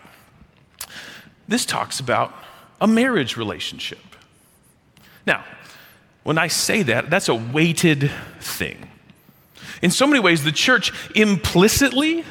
This 1.48 1.66
talks 1.66 2.00
about 2.00 2.32
a 2.80 2.86
marriage 2.86 3.36
relationship. 3.36 3.98
Now, 5.26 5.44
when 6.22 6.38
I 6.38 6.48
say 6.48 6.82
that, 6.84 7.10
that's 7.10 7.28
a 7.28 7.34
weighted 7.34 8.10
thing. 8.40 8.88
In 9.82 9.90
so 9.90 10.06
many 10.06 10.20
ways, 10.20 10.44
the 10.44 10.52
church 10.52 10.92
implicitly 11.14 12.24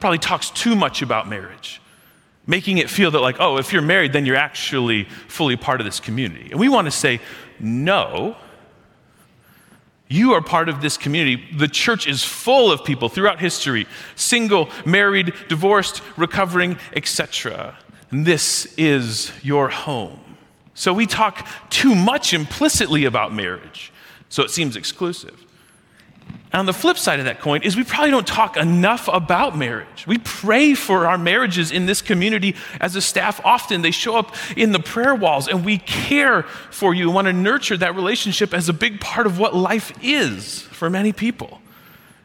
probably 0.00 0.18
talks 0.18 0.50
too 0.50 0.74
much 0.74 1.02
about 1.02 1.28
marriage, 1.28 1.80
making 2.46 2.78
it 2.78 2.90
feel 2.90 3.10
that, 3.12 3.20
like, 3.20 3.36
oh, 3.38 3.58
if 3.58 3.72
you're 3.72 3.82
married, 3.82 4.12
then 4.12 4.26
you're 4.26 4.34
actually 4.34 5.04
fully 5.28 5.56
part 5.56 5.80
of 5.80 5.84
this 5.84 6.00
community. 6.00 6.50
And 6.50 6.58
we 6.58 6.68
want 6.68 6.86
to 6.86 6.90
say, 6.90 7.20
no, 7.60 8.36
you 10.12 10.32
are 10.34 10.42
part 10.42 10.68
of 10.68 10.80
this 10.82 10.96
community. 10.96 11.42
The 11.56 11.68
church 11.68 12.06
is 12.06 12.22
full 12.22 12.70
of 12.70 12.84
people 12.84 13.08
throughout 13.08 13.40
history 13.40 13.86
single, 14.14 14.68
married, 14.84 15.32
divorced, 15.48 16.02
recovering, 16.16 16.78
etc. 16.94 17.76
This 18.10 18.72
is 18.76 19.32
your 19.42 19.68
home. 19.68 20.20
So 20.74 20.92
we 20.92 21.06
talk 21.06 21.46
too 21.70 21.94
much 21.94 22.34
implicitly 22.34 23.04
about 23.04 23.34
marriage, 23.34 23.92
so 24.28 24.42
it 24.42 24.50
seems 24.50 24.76
exclusive. 24.76 25.44
On 26.54 26.66
the 26.66 26.74
flip 26.74 26.98
side 26.98 27.18
of 27.18 27.24
that 27.24 27.40
coin 27.40 27.62
is 27.62 27.76
we 27.76 27.84
probably 27.84 28.10
don't 28.10 28.26
talk 28.26 28.58
enough 28.58 29.08
about 29.08 29.56
marriage. 29.56 30.06
We 30.06 30.18
pray 30.18 30.74
for 30.74 31.06
our 31.06 31.16
marriages 31.16 31.70
in 31.72 31.86
this 31.86 32.02
community 32.02 32.56
as 32.78 32.94
a 32.94 33.00
staff 33.00 33.40
often. 33.42 33.80
They 33.80 33.90
show 33.90 34.16
up 34.16 34.34
in 34.54 34.72
the 34.72 34.80
prayer 34.80 35.14
walls 35.14 35.48
and 35.48 35.64
we 35.64 35.78
care 35.78 36.42
for 36.42 36.92
you 36.92 37.06
and 37.06 37.14
want 37.14 37.26
to 37.26 37.32
nurture 37.32 37.78
that 37.78 37.94
relationship 37.94 38.52
as 38.52 38.68
a 38.68 38.74
big 38.74 39.00
part 39.00 39.26
of 39.26 39.38
what 39.38 39.54
life 39.54 39.92
is 40.02 40.60
for 40.60 40.90
many 40.90 41.12
people. 41.12 41.62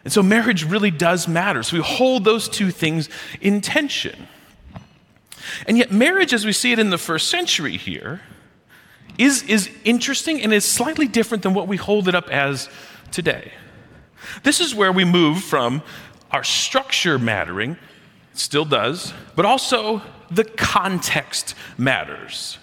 And 0.04 0.12
so 0.12 0.22
marriage 0.22 0.66
really 0.66 0.92
does 0.92 1.28
matter. 1.28 1.64
So 1.64 1.78
we 1.78 1.84
hold 1.84 2.26
those 2.26 2.50
two 2.50 2.72
things 2.72 3.10
in 3.40 3.62
tension. 3.62 4.28
And 5.68 5.78
yet, 5.78 5.92
marriage, 5.92 6.34
as 6.34 6.46
we 6.46 6.52
see 6.52 6.74
it 6.74 6.80
in 6.80 6.90
the 6.90 6.98
first 6.98 7.30
century 7.30 7.78
here, 7.78 8.22
is, 9.18 9.44
is 9.44 9.70
interesting 9.86 10.42
and 10.42 10.54
is 10.54 10.66
slightly 10.66 11.08
different 11.08 11.44
than 11.44 11.54
what 11.54 11.68
we 11.68 11.78
hold 11.78 12.08
it 12.08 12.16
up 12.16 12.30
as 12.30 12.70
today. 13.12 13.52
This 14.44 14.60
is 14.60 14.74
where 14.74 14.92
we 14.92 15.06
move 15.06 15.44
from 15.44 15.82
our 16.32 16.44
structure 16.44 17.18
mattering, 17.18 17.78
still 18.34 18.66
does, 18.66 19.14
but 19.36 19.46
also 19.46 20.02
the 20.30 20.44
context 20.44 21.56
matters. 21.78 22.58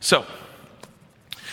So, 0.00 0.24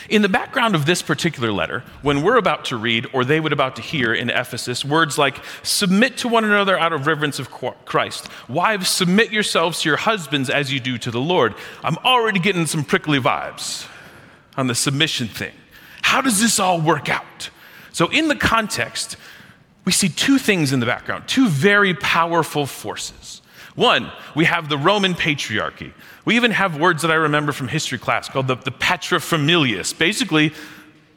in 0.08 0.22
the 0.22 0.30
background 0.30 0.75
of 0.75 0.86
this 0.86 1.01
particular 1.01 1.51
letter, 1.51 1.84
when 2.04 2.22
we're 2.22 2.38
about 2.38 2.65
to 2.65 2.77
read, 2.77 3.08
or 3.12 3.25
they 3.25 3.39
would 3.39 3.51
about 3.51 3.75
to 3.77 3.82
hear 3.82 4.13
in 4.13 4.30
Ephesus, 4.30 4.86
words 4.86 5.18
like 5.18 5.38
submit 5.63 6.18
to 6.18 6.27
one 6.27 6.44
another 6.44 6.77
out 6.77 6.94
of 6.94 7.08
reverence 7.08 7.39
of 7.39 7.50
Christ, 7.50 8.27
wives, 8.48 8.88
submit 8.88 9.32
yourselves 9.32 9.82
to 9.82 9.89
your 9.89 9.98
husbands 9.98 10.50
as 10.50 10.72
you 10.72 10.80
do 10.80 11.00
to 11.00 11.10
the 11.10 11.20
Lord, 11.20 11.56
I'm 11.84 11.98
already 12.00 12.39
getting 12.39 12.68
some 12.68 12.84
prickly 12.84 13.20
vibes 13.20 13.88
on 14.56 14.68
the 14.68 14.75
submission 14.75 15.27
thing. 15.27 15.54
How 16.04 16.22
does 16.22 16.39
this 16.39 16.60
all 16.60 16.80
work 16.80 17.10
out? 17.10 17.50
So, 17.96 18.10
in 18.10 18.28
the 18.28 18.36
context, 18.36 19.16
we 19.86 19.94
see 19.94 20.10
two 20.10 20.38
things 20.38 20.74
in 20.74 20.82
the 20.82 20.86
background, 20.86 21.30
two 21.30 21.48
very 21.48 21.94
powerful 21.94 22.66
forces. 22.66 23.42
One, 23.75 24.12
we 24.36 24.44
have 24.44 24.68
the 24.68 24.78
Roman 24.78 25.14
patriarchy. 25.14 25.94
We 26.25 26.36
even 26.36 26.52
have 26.52 26.78
words 26.78 27.04
that 27.04 27.12
I 27.12 27.16
remember 27.16 27.54
from 27.54 27.70
history 27.70 27.98
class 27.98 28.28
called 28.28 28.48
the, 28.48 28.56
the 28.56 28.72
paterfamilias. 28.72 29.98
Basically, 29.98 30.52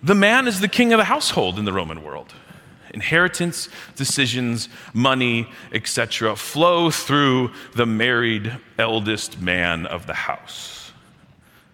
the 0.05 0.15
man 0.15 0.47
is 0.47 0.61
the 0.61 0.69
king 0.69 0.93
of 0.93 0.99
the 0.99 1.05
household 1.05 1.59
in 1.59 1.65
the 1.65 1.73
Roman 1.73 2.05
world. 2.05 2.33
Inheritance, 2.95 3.69
decisions, 3.97 4.69
money, 4.95 5.49
etc., 5.73 6.37
flow 6.37 6.93
through 6.93 7.51
the 7.75 7.87
married 7.87 8.57
eldest 8.79 9.41
man 9.41 9.85
of 9.85 10.07
the 10.07 10.15
house. 10.15 10.93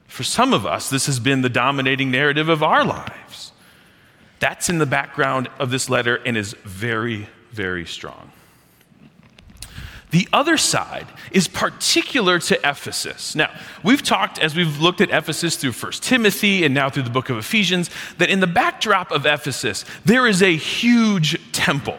For 0.06 0.23
some 0.23 0.54
of 0.54 0.64
us, 0.64 0.88
this 0.88 1.04
has 1.04 1.20
been 1.20 1.42
the 1.42 1.50
dominating 1.50 2.11
narrative 2.11 2.49
of 2.49 2.62
our 2.62 2.87
lives. 2.87 3.23
That's 4.44 4.68
in 4.68 4.76
the 4.76 4.84
background 4.84 5.48
of 5.58 5.70
this 5.70 5.88
letter 5.88 6.16
and 6.16 6.36
is 6.36 6.52
very, 6.64 7.28
very 7.50 7.86
strong. 7.86 8.30
The 10.10 10.28
other 10.34 10.58
side 10.58 11.06
is 11.30 11.48
particular 11.48 12.38
to 12.40 12.56
Ephesus. 12.56 13.34
Now, 13.34 13.48
we've 13.82 14.02
talked 14.02 14.38
as 14.38 14.54
we've 14.54 14.82
looked 14.82 15.00
at 15.00 15.08
Ephesus 15.08 15.56
through 15.56 15.72
1 15.72 15.92
Timothy 15.92 16.62
and 16.62 16.74
now 16.74 16.90
through 16.90 17.04
the 17.04 17.10
book 17.10 17.30
of 17.30 17.38
Ephesians 17.38 17.88
that 18.18 18.28
in 18.28 18.40
the 18.40 18.46
backdrop 18.46 19.12
of 19.12 19.24
Ephesus, 19.24 19.86
there 20.04 20.26
is 20.26 20.42
a 20.42 20.54
huge 20.54 21.40
temple 21.52 21.96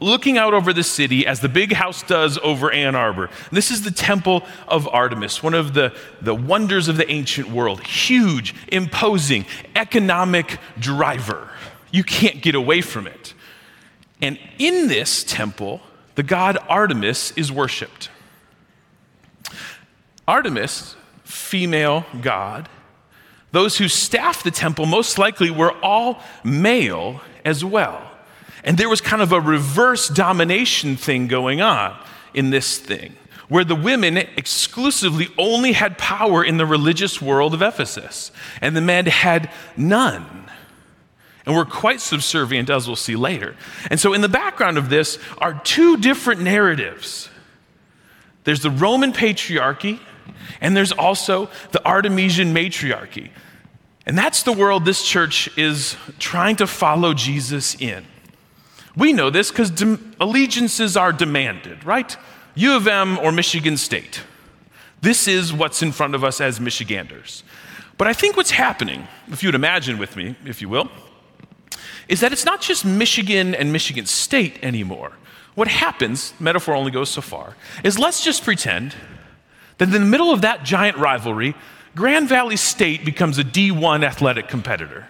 looking 0.00 0.38
out 0.38 0.54
over 0.54 0.72
the 0.72 0.82
city 0.82 1.26
as 1.26 1.40
the 1.40 1.48
big 1.48 1.72
house 1.72 2.02
does 2.02 2.38
over 2.38 2.70
Ann 2.70 2.94
Arbor. 2.94 3.30
This 3.50 3.70
is 3.70 3.82
the 3.82 3.90
temple 3.90 4.44
of 4.68 4.88
Artemis, 4.88 5.42
one 5.42 5.54
of 5.54 5.74
the, 5.74 5.94
the 6.20 6.34
wonders 6.34 6.88
of 6.88 6.96
the 6.96 7.10
ancient 7.10 7.50
world. 7.50 7.82
Huge, 7.84 8.54
imposing, 8.68 9.46
economic 9.74 10.58
driver. 10.78 11.50
You 11.90 12.04
can't 12.04 12.42
get 12.42 12.54
away 12.54 12.80
from 12.80 13.06
it. 13.06 13.34
And 14.20 14.38
in 14.58 14.88
this 14.88 15.24
temple, 15.24 15.80
the 16.14 16.22
god 16.22 16.58
Artemis 16.68 17.32
is 17.32 17.50
worshiped. 17.52 18.08
Artemis, 20.26 20.96
female 21.24 22.06
god, 22.20 22.68
those 23.52 23.78
who 23.78 23.88
staffed 23.88 24.44
the 24.44 24.50
temple 24.50 24.86
most 24.86 25.18
likely 25.18 25.50
were 25.50 25.72
all 25.82 26.20
male 26.42 27.20
as 27.44 27.64
well. 27.64 28.10
And 28.64 28.78
there 28.78 28.88
was 28.88 29.00
kind 29.00 29.22
of 29.22 29.32
a 29.32 29.40
reverse 29.40 30.08
domination 30.08 30.96
thing 30.96 31.28
going 31.28 31.60
on 31.60 31.96
in 32.32 32.50
this 32.50 32.78
thing, 32.78 33.14
where 33.48 33.64
the 33.64 33.76
women 33.76 34.16
exclusively 34.16 35.28
only 35.38 35.72
had 35.72 35.98
power 35.98 36.42
in 36.42 36.56
the 36.56 36.66
religious 36.66 37.20
world 37.20 37.54
of 37.54 37.62
Ephesus, 37.62 38.32
and 38.60 38.74
the 38.74 38.80
men 38.80 39.06
had 39.06 39.50
none. 39.76 40.50
And 41.46 41.54
we're 41.54 41.66
quite 41.66 42.00
subservient, 42.00 42.70
as 42.70 42.86
we'll 42.86 42.96
see 42.96 43.16
later. 43.16 43.54
And 43.90 44.00
so, 44.00 44.14
in 44.14 44.22
the 44.22 44.30
background 44.30 44.78
of 44.78 44.88
this 44.88 45.18
are 45.38 45.60
two 45.62 45.98
different 45.98 46.40
narratives 46.40 47.28
there's 48.44 48.60
the 48.60 48.70
Roman 48.70 49.12
patriarchy, 49.12 49.98
and 50.60 50.76
there's 50.76 50.92
also 50.92 51.48
the 51.72 51.84
Artemisian 51.86 52.52
matriarchy. 52.52 53.30
And 54.06 54.16
that's 54.18 54.42
the 54.42 54.52
world 54.52 54.84
this 54.84 55.02
church 55.02 55.48
is 55.56 55.96
trying 56.18 56.56
to 56.56 56.66
follow 56.66 57.14
Jesus 57.14 57.74
in. 57.80 58.04
We 58.96 59.12
know 59.12 59.30
this 59.30 59.50
because 59.50 59.70
de- 59.70 59.98
allegiances 60.20 60.96
are 60.96 61.12
demanded, 61.12 61.84
right? 61.84 62.16
U 62.54 62.76
of 62.76 62.86
M 62.86 63.18
or 63.18 63.32
Michigan 63.32 63.76
State. 63.76 64.22
This 65.00 65.28
is 65.28 65.52
what's 65.52 65.82
in 65.82 65.92
front 65.92 66.14
of 66.14 66.24
us 66.24 66.40
as 66.40 66.60
Michiganders. 66.60 67.42
But 67.98 68.08
I 68.08 68.12
think 68.12 68.36
what's 68.36 68.52
happening, 68.52 69.06
if 69.28 69.42
you'd 69.42 69.54
imagine 69.54 69.98
with 69.98 70.16
me, 70.16 70.36
if 70.44 70.62
you 70.62 70.68
will, 70.68 70.90
is 72.08 72.20
that 72.20 72.32
it's 72.32 72.44
not 72.44 72.60
just 72.60 72.84
Michigan 72.84 73.54
and 73.54 73.72
Michigan 73.72 74.06
State 74.06 74.58
anymore. 74.62 75.12
What 75.54 75.68
happens, 75.68 76.34
metaphor 76.40 76.74
only 76.74 76.90
goes 76.90 77.10
so 77.10 77.20
far, 77.20 77.56
is 77.82 77.98
let's 77.98 78.24
just 78.24 78.44
pretend 78.44 78.94
that 79.78 79.86
in 79.86 79.92
the 79.92 80.00
middle 80.00 80.30
of 80.30 80.40
that 80.42 80.64
giant 80.64 80.96
rivalry, 80.96 81.54
Grand 81.94 82.28
Valley 82.28 82.56
State 82.56 83.04
becomes 83.04 83.38
a 83.38 83.44
D1 83.44 84.04
athletic 84.04 84.48
competitor. 84.48 85.06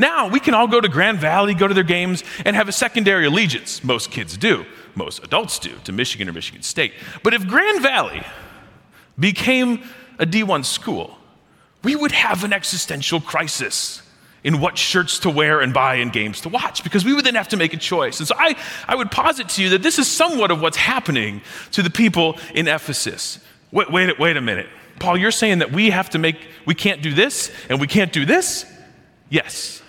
Now 0.00 0.28
we 0.28 0.40
can 0.40 0.54
all 0.54 0.66
go 0.66 0.80
to 0.80 0.88
Grand 0.88 1.18
Valley, 1.18 1.52
go 1.52 1.68
to 1.68 1.74
their 1.74 1.84
games, 1.84 2.24
and 2.46 2.56
have 2.56 2.68
a 2.68 2.72
secondary 2.72 3.26
allegiance. 3.26 3.84
Most 3.84 4.10
kids 4.10 4.38
do, 4.38 4.64
most 4.94 5.22
adults 5.22 5.58
do, 5.58 5.76
to 5.84 5.92
Michigan 5.92 6.26
or 6.26 6.32
Michigan 6.32 6.62
State. 6.62 6.94
But 7.22 7.34
if 7.34 7.46
Grand 7.46 7.82
Valley 7.82 8.22
became 9.18 9.82
a 10.18 10.24
D1 10.24 10.64
school, 10.64 11.18
we 11.84 11.94
would 11.94 12.12
have 12.12 12.44
an 12.44 12.52
existential 12.54 13.20
crisis 13.20 14.00
in 14.42 14.58
what 14.58 14.78
shirts 14.78 15.18
to 15.18 15.28
wear 15.28 15.60
and 15.60 15.74
buy 15.74 15.96
and 15.96 16.14
games 16.14 16.40
to 16.40 16.48
watch 16.48 16.82
because 16.82 17.04
we 17.04 17.12
would 17.12 17.26
then 17.26 17.34
have 17.34 17.48
to 17.48 17.58
make 17.58 17.74
a 17.74 17.76
choice. 17.76 18.20
And 18.20 18.26
so 18.26 18.34
I, 18.38 18.56
I 18.88 18.94
would 18.94 19.10
posit 19.10 19.50
to 19.50 19.62
you 19.62 19.68
that 19.70 19.82
this 19.82 19.98
is 19.98 20.10
somewhat 20.10 20.50
of 20.50 20.62
what's 20.62 20.78
happening 20.78 21.42
to 21.72 21.82
the 21.82 21.90
people 21.90 22.38
in 22.54 22.68
Ephesus. 22.68 23.38
Wait, 23.70 23.90
wait, 23.92 24.18
wait 24.18 24.38
a 24.38 24.40
minute. 24.40 24.68
Paul, 24.98 25.18
you're 25.18 25.30
saying 25.30 25.58
that 25.58 25.72
we 25.72 25.90
have 25.90 26.08
to 26.10 26.18
make, 26.18 26.36
we 26.64 26.74
can't 26.74 27.02
do 27.02 27.12
this 27.12 27.50
and 27.68 27.78
we 27.78 27.86
can't 27.86 28.14
do 28.14 28.24
this? 28.24 28.64
Yes. 29.28 29.79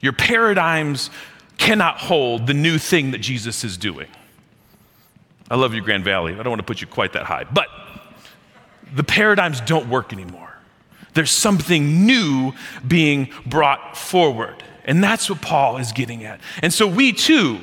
Your 0.00 0.12
paradigms 0.12 1.10
cannot 1.58 1.98
hold 1.98 2.46
the 2.46 2.54
new 2.54 2.78
thing 2.78 3.12
that 3.12 3.18
Jesus 3.18 3.64
is 3.64 3.76
doing. 3.76 4.08
I 5.50 5.56
love 5.56 5.74
you, 5.74 5.80
Grand 5.80 6.04
Valley. 6.04 6.32
I 6.32 6.36
don't 6.36 6.50
want 6.50 6.60
to 6.60 6.66
put 6.66 6.80
you 6.80 6.86
quite 6.86 7.12
that 7.12 7.24
high, 7.24 7.44
but 7.44 7.68
the 8.92 9.04
paradigms 9.04 9.60
don't 9.60 9.88
work 9.88 10.12
anymore. 10.12 10.56
There's 11.14 11.30
something 11.30 12.04
new 12.04 12.52
being 12.86 13.30
brought 13.46 13.96
forward. 13.96 14.62
And 14.84 15.02
that's 15.02 15.30
what 15.30 15.40
Paul 15.40 15.78
is 15.78 15.92
getting 15.92 16.24
at. 16.24 16.40
And 16.62 16.72
so 16.72 16.86
we 16.86 17.12
too 17.12 17.58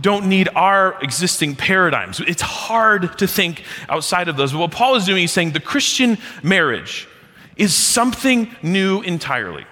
don't 0.00 0.26
need 0.26 0.48
our 0.54 1.00
existing 1.02 1.56
paradigms. 1.56 2.20
It's 2.20 2.42
hard 2.42 3.18
to 3.18 3.26
think 3.26 3.64
outside 3.88 4.28
of 4.28 4.36
those. 4.36 4.52
But 4.52 4.58
what 4.58 4.70
Paul 4.70 4.96
is 4.96 5.04
doing 5.04 5.24
is 5.24 5.32
saying 5.32 5.52
the 5.52 5.60
Christian 5.60 6.18
marriage 6.42 7.06
is 7.56 7.74
something 7.74 8.54
new 8.62 9.02
entirely. 9.02 9.66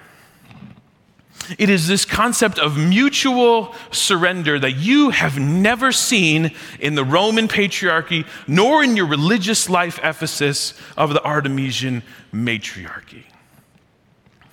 It 1.59 1.69
is 1.71 1.89
this 1.89 2.05
concept 2.05 2.59
of 2.59 2.77
mutual 2.77 3.75
surrender 3.91 4.59
that 4.59 4.73
you 4.73 5.11
have 5.11 5.39
never 5.39 5.93
seen 5.93 6.53
in 6.79 6.95
the 6.95 7.05
Roman 7.05 7.49
patriarchy, 7.49 8.27
nor 8.47 8.83
in 8.83 8.97
your 8.97 9.07
religious 9.07 9.69
life, 9.69 9.99
Ephesus, 10.03 10.75
of 10.97 11.13
the 11.13 11.25
Artemisian 11.25 12.03
matriarchy. 12.33 13.25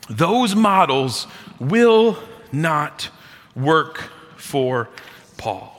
Those 0.10 0.56
models 0.56 1.28
will 1.60 2.18
not 2.52 3.10
work 3.56 4.10
for 4.38 4.90
Paul. 5.38 5.76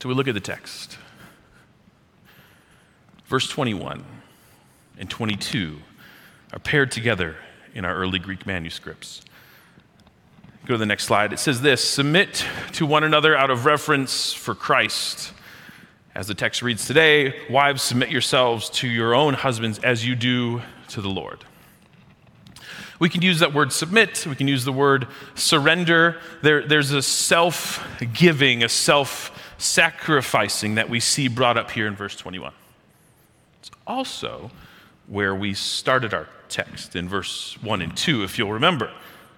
So 0.00 0.08
we 0.08 0.14
look 0.14 0.28
at 0.28 0.34
the 0.34 0.40
text. 0.40 0.98
Verse 3.26 3.48
21 3.48 4.04
and 4.98 5.10
22 5.10 5.80
are 6.56 6.60
paired 6.60 6.90
together 6.90 7.36
in 7.74 7.84
our 7.84 7.94
early 7.94 8.18
Greek 8.18 8.46
manuscripts. 8.46 9.20
Go 10.64 10.72
to 10.72 10.78
the 10.78 10.86
next 10.86 11.04
slide. 11.04 11.34
It 11.34 11.38
says 11.38 11.60
this 11.60 11.86
Submit 11.86 12.46
to 12.72 12.86
one 12.86 13.04
another 13.04 13.36
out 13.36 13.50
of 13.50 13.66
reverence 13.66 14.32
for 14.32 14.54
Christ. 14.54 15.34
As 16.14 16.28
the 16.28 16.34
text 16.34 16.62
reads 16.62 16.86
today, 16.86 17.34
wives, 17.50 17.82
submit 17.82 18.10
yourselves 18.10 18.70
to 18.70 18.88
your 18.88 19.14
own 19.14 19.34
husbands 19.34 19.78
as 19.80 20.06
you 20.06 20.16
do 20.16 20.62
to 20.88 21.02
the 21.02 21.10
Lord. 21.10 21.44
We 22.98 23.10
can 23.10 23.20
use 23.20 23.40
that 23.40 23.52
word 23.52 23.70
submit, 23.70 24.26
we 24.26 24.34
can 24.34 24.48
use 24.48 24.64
the 24.64 24.72
word 24.72 25.08
surrender. 25.34 26.18
There, 26.40 26.66
there's 26.66 26.90
a 26.90 27.02
self 27.02 27.86
giving, 28.14 28.64
a 28.64 28.70
self 28.70 29.30
sacrificing 29.58 30.76
that 30.76 30.88
we 30.88 31.00
see 31.00 31.28
brought 31.28 31.58
up 31.58 31.70
here 31.70 31.86
in 31.86 31.94
verse 31.94 32.16
21. 32.16 32.54
It's 33.60 33.70
also 33.86 34.50
where 35.08 35.34
we 35.34 35.54
started 35.54 36.12
our 36.12 36.28
text 36.48 36.96
in 36.96 37.08
verse 37.08 37.56
1 37.62 37.82
and 37.82 37.96
2, 37.96 38.24
if 38.24 38.38
you'll 38.38 38.52
remember. 38.52 38.92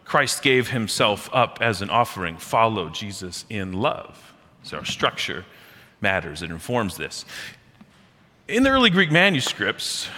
Christ 0.05 0.43
gave 0.43 0.69
himself 0.69 1.29
up 1.33 1.59
as 1.61 1.83
an 1.83 1.91
offering. 1.91 2.39
Follow 2.39 2.89
Jesus 2.89 3.45
in 3.51 3.75
love. 3.75 4.33
So 4.63 4.79
our 4.79 4.85
structure 4.85 5.45
matters, 6.01 6.43
it 6.43 6.51
informs 6.51 6.97
this. 6.97 7.25
In 8.47 8.63
the 8.63 8.71
early 8.71 8.89
Greek 8.89 9.11
manuscripts, 9.11 10.09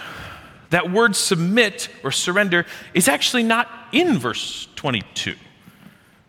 that 0.69 0.89
word 0.89 1.15
submit 1.15 1.89
or 2.03 2.11
surrender 2.11 2.65
is 2.93 3.09
actually 3.09 3.43
not 3.43 3.69
in 3.91 4.17
verse 4.17 4.69
22. 4.75 5.35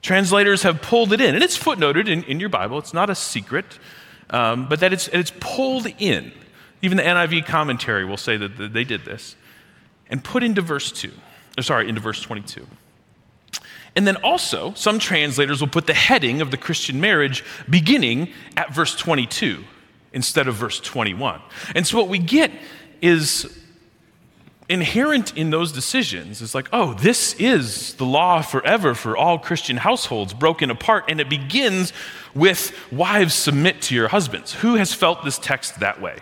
Translators 0.02 0.64
have 0.64 0.82
pulled 0.82 1.12
it 1.12 1.20
in, 1.20 1.37
and 1.37 1.44
it's 1.44 1.56
footnoted 1.56 2.08
in, 2.08 2.24
in 2.24 2.40
your 2.40 2.48
Bible. 2.48 2.78
It's 2.78 2.92
not 2.92 3.08
a 3.08 3.14
secret, 3.14 3.78
um, 4.30 4.68
but 4.68 4.80
that 4.80 4.92
it's, 4.92 5.06
it's 5.08 5.32
pulled 5.38 5.87
in 5.98 6.32
Even 6.82 6.96
the 6.96 7.04
NIV 7.04 7.46
commentary 7.46 8.04
will 8.04 8.16
say 8.16 8.36
that 8.36 8.72
they 8.72 8.84
did 8.84 9.04
this. 9.04 9.36
And 10.10 10.22
put 10.22 10.42
into 10.42 10.60
verse 10.60 10.92
2, 10.92 11.10
or 11.56 11.62
sorry, 11.62 11.88
into 11.88 12.00
verse 12.00 12.20
22. 12.20 12.66
And 13.94 14.06
then 14.06 14.16
also, 14.16 14.74
some 14.74 14.98
translators 14.98 15.60
will 15.60 15.68
put 15.68 15.86
the 15.86 15.94
heading 15.94 16.40
of 16.40 16.50
the 16.50 16.56
Christian 16.56 17.00
marriage 17.00 17.44
beginning 17.68 18.32
at 18.56 18.74
verse 18.74 18.94
22 18.96 19.64
instead 20.12 20.48
of 20.48 20.54
verse 20.54 20.80
21. 20.80 21.40
And 21.74 21.86
so 21.86 21.98
what 21.98 22.08
we 22.08 22.18
get 22.18 22.50
is 23.00 23.58
inherent 24.68 25.36
in 25.36 25.50
those 25.50 25.72
decisions 25.72 26.40
is 26.40 26.54
like, 26.54 26.68
oh, 26.72 26.94
this 26.94 27.34
is 27.34 27.94
the 27.94 28.06
law 28.06 28.40
forever 28.40 28.94
for 28.94 29.16
all 29.16 29.38
Christian 29.38 29.76
households 29.76 30.32
broken 30.32 30.70
apart. 30.70 31.04
And 31.08 31.20
it 31.20 31.28
begins 31.28 31.92
with 32.34 32.74
wives 32.90 33.34
submit 33.34 33.82
to 33.82 33.94
your 33.94 34.08
husbands. 34.08 34.52
Who 34.54 34.76
has 34.76 34.94
felt 34.94 35.24
this 35.24 35.38
text 35.38 35.80
that 35.80 36.00
way 36.00 36.18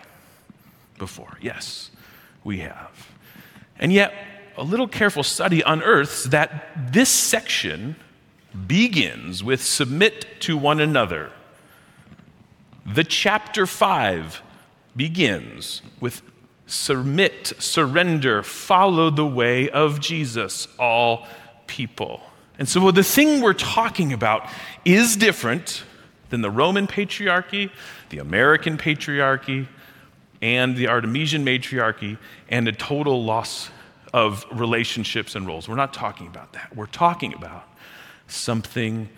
before? 1.00 1.36
Yes, 1.40 1.90
we 2.44 2.58
have. 2.60 3.10
And 3.80 3.92
yet, 3.92 4.14
a 4.56 4.62
little 4.62 4.86
careful 4.86 5.24
study 5.24 5.62
unearths 5.62 6.24
that 6.24 6.92
this 6.92 7.08
section 7.08 7.96
begins 8.66 9.42
with 9.42 9.62
submit 9.62 10.40
to 10.42 10.56
one 10.56 10.78
another. 10.78 11.32
The 12.86 13.04
chapter 13.04 13.66
5 13.66 14.42
begins 14.94 15.82
with 16.00 16.22
submit, 16.66 17.52
surrender, 17.58 18.42
follow 18.42 19.10
the 19.10 19.26
way 19.26 19.70
of 19.70 20.00
Jesus, 20.00 20.68
all 20.78 21.26
people. 21.66 22.20
And 22.58 22.68
so 22.68 22.90
the 22.90 23.02
thing 23.02 23.40
we're 23.40 23.54
talking 23.54 24.12
about 24.12 24.48
is 24.84 25.16
different 25.16 25.84
than 26.28 26.42
the 26.42 26.50
Roman 26.50 26.86
patriarchy, 26.86 27.70
the 28.10 28.18
American 28.18 28.76
patriarchy, 28.76 29.66
and 30.42 30.76
the 30.76 30.87
Artemian 30.87 31.42
matriarchy, 31.42 32.18
and 32.48 32.66
a 32.66 32.72
total 32.72 33.24
loss 33.24 33.70
of 34.12 34.44
relationships 34.50 35.35
and 35.35 35.46
roles. 35.46 35.68
We're 35.68 35.76
not 35.76 35.94
talking 35.94 36.26
about 36.26 36.53
that. 36.55 36.74
We're 36.74 36.87
talking 36.87 37.35
about 37.35 37.68
something 38.26 39.09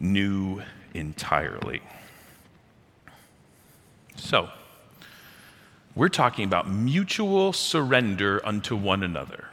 new 0.00 0.62
entirely. 0.94 1.80
So, 4.16 4.50
we're 5.94 6.08
talking 6.08 6.44
about 6.44 6.70
mutual 6.70 7.52
surrender 7.52 8.40
unto 8.44 8.76
one 8.76 9.02
another. 9.02 9.48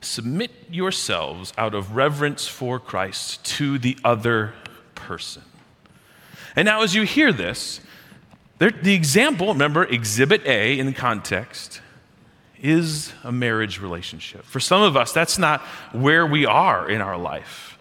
Submit 0.00 0.50
yourselves 0.70 1.52
out 1.58 1.74
of 1.74 1.96
reverence 1.96 2.46
for 2.46 2.78
Christ 2.78 3.44
to 3.56 3.78
the 3.78 3.96
other 4.04 4.54
person. 4.94 5.42
And 6.54 6.66
now, 6.66 6.82
as 6.82 6.94
you 6.94 7.02
hear 7.02 7.32
this, 7.32 7.80
the 8.58 8.94
example, 8.94 9.48
remember, 9.48 9.84
exhibit 9.84 10.44
A 10.46 10.78
in 10.78 10.92
context, 10.92 11.80
is 12.62 13.12
a 13.22 13.30
marriage 13.30 13.80
relationship. 13.80 14.44
For 14.44 14.60
some 14.60 14.80
of 14.82 14.96
us, 14.96 15.12
that's 15.12 15.38
not 15.38 15.60
where 15.92 16.26
we 16.26 16.46
are 16.46 16.88
in 16.88 17.00
our 17.00 17.18
life. 17.18 17.76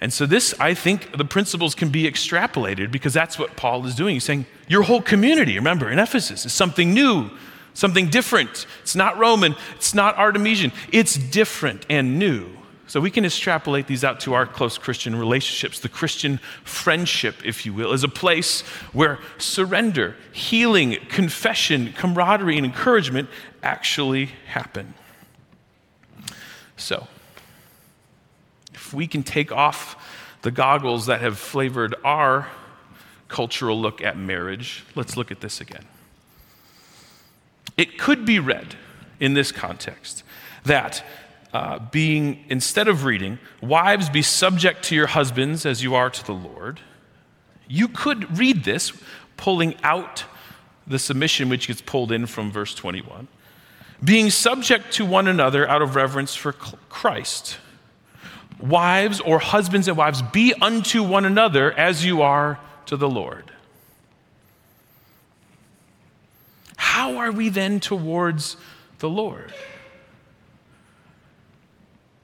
And 0.00 0.12
so, 0.12 0.26
this, 0.26 0.54
I 0.60 0.74
think, 0.74 1.16
the 1.16 1.24
principles 1.24 1.74
can 1.74 1.88
be 1.88 2.04
extrapolated 2.04 2.92
because 2.92 3.12
that's 3.12 3.38
what 3.38 3.56
Paul 3.56 3.84
is 3.86 3.94
doing. 3.94 4.14
He's 4.14 4.24
saying, 4.24 4.46
Your 4.68 4.82
whole 4.82 5.02
community, 5.02 5.56
remember, 5.56 5.90
in 5.90 5.98
Ephesus, 5.98 6.44
is 6.44 6.52
something 6.52 6.92
new, 6.92 7.30
something 7.74 8.08
different. 8.08 8.66
It's 8.82 8.94
not 8.94 9.18
Roman, 9.18 9.56
it's 9.76 9.94
not 9.94 10.16
Artemian, 10.16 10.72
it's 10.92 11.14
different 11.14 11.86
and 11.88 12.18
new. 12.18 12.57
So, 12.88 13.00
we 13.00 13.10
can 13.10 13.26
extrapolate 13.26 13.86
these 13.86 14.02
out 14.02 14.18
to 14.20 14.32
our 14.32 14.46
close 14.46 14.78
Christian 14.78 15.14
relationships. 15.14 15.78
The 15.78 15.90
Christian 15.90 16.38
friendship, 16.64 17.36
if 17.44 17.66
you 17.66 17.74
will, 17.74 17.92
is 17.92 18.02
a 18.02 18.08
place 18.08 18.62
where 18.92 19.18
surrender, 19.36 20.16
healing, 20.32 20.96
confession, 21.10 21.92
camaraderie, 21.92 22.56
and 22.56 22.64
encouragement 22.64 23.28
actually 23.62 24.30
happen. 24.46 24.94
So, 26.78 27.06
if 28.72 28.94
we 28.94 29.06
can 29.06 29.22
take 29.22 29.52
off 29.52 30.02
the 30.40 30.50
goggles 30.50 31.06
that 31.06 31.20
have 31.20 31.38
flavored 31.38 31.94
our 32.04 32.48
cultural 33.28 33.78
look 33.78 34.00
at 34.00 34.16
marriage, 34.16 34.84
let's 34.94 35.14
look 35.14 35.30
at 35.30 35.40
this 35.40 35.60
again. 35.60 35.84
It 37.76 37.98
could 37.98 38.24
be 38.24 38.38
read 38.38 38.76
in 39.20 39.34
this 39.34 39.52
context 39.52 40.24
that 40.64 41.04
uh, 41.52 41.78
being, 41.90 42.44
instead 42.48 42.88
of 42.88 43.04
reading, 43.04 43.38
wives 43.60 44.08
be 44.08 44.22
subject 44.22 44.84
to 44.84 44.94
your 44.94 45.06
husbands 45.06 45.64
as 45.64 45.82
you 45.82 45.94
are 45.94 46.10
to 46.10 46.24
the 46.24 46.32
Lord, 46.32 46.80
you 47.66 47.88
could 47.88 48.38
read 48.38 48.64
this 48.64 48.92
pulling 49.36 49.74
out 49.82 50.24
the 50.86 50.98
submission 50.98 51.48
which 51.48 51.68
gets 51.68 51.80
pulled 51.80 52.12
in 52.12 52.26
from 52.26 52.50
verse 52.50 52.74
21, 52.74 53.28
being 54.02 54.30
subject 54.30 54.92
to 54.92 55.04
one 55.04 55.28
another 55.28 55.68
out 55.68 55.82
of 55.82 55.94
reverence 55.94 56.34
for 56.34 56.52
Christ 56.52 57.58
wives 58.60 59.20
or 59.20 59.38
husbands 59.38 59.88
and 59.88 59.96
wives, 59.96 60.22
be 60.22 60.54
unto 60.60 61.02
one 61.02 61.24
another 61.24 61.72
as 61.72 62.04
you 62.04 62.22
are 62.22 62.58
to 62.86 62.96
the 62.96 63.08
Lord. 63.08 63.50
How 66.76 67.18
are 67.18 67.32
we 67.32 67.48
then 67.48 67.80
towards 67.80 68.56
the 68.98 69.08
Lord? 69.08 69.52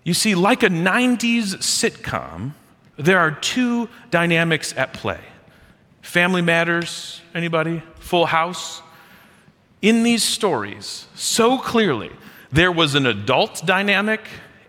You 0.05 0.15
see, 0.15 0.35
like 0.35 0.63
a 0.63 0.69
90s 0.69 1.57
sitcom, 1.57 2.53
there 2.97 3.19
are 3.19 3.33
two 3.33 3.89
dynamics 4.11 4.73
at 4.77 4.93
play. 4.93 5.21
Family 6.03 6.43
Matters, 6.43 7.21
anybody? 7.35 7.83
Full 7.99 8.27
House? 8.27 8.83
In 9.83 10.03
these 10.03 10.23
stories, 10.23 11.07
so 11.15 11.59
clearly, 11.59 12.11
there 12.53 12.71
was 12.71 12.95
an 12.95 13.07
adult 13.07 13.67
dynamic 13.67 14.21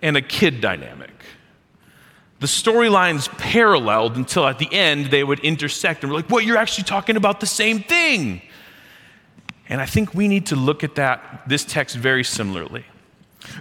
and 0.02 0.18
a 0.18 0.22
kid 0.22 0.62
dynamic 0.62 1.16
the 2.40 2.48
storylines 2.48 3.28
paralleled 3.38 4.16
until 4.18 4.46
at 4.46 4.60
the 4.60 4.72
end 4.72 5.08
they 5.08 5.24
would 5.24 5.40
intersect 5.40 6.04
and 6.04 6.12
we're 6.12 6.18
like, 6.18 6.30
well, 6.30 6.42
you're 6.42 6.58
actually 6.58 6.84
talking 6.84 7.16
about 7.16 7.40
the 7.40 7.48
same 7.48 7.82
thing. 7.82 8.42
And 9.68 9.82
I 9.82 9.88
think 9.88 10.14
we 10.14 10.28
need 10.28 10.46
to 10.48 10.56
look 10.56 10.84
at 10.84 10.96
that, 10.96 11.44
this 11.48 11.66
text 11.66 11.96
very 11.96 12.24
similarly. 12.24 12.86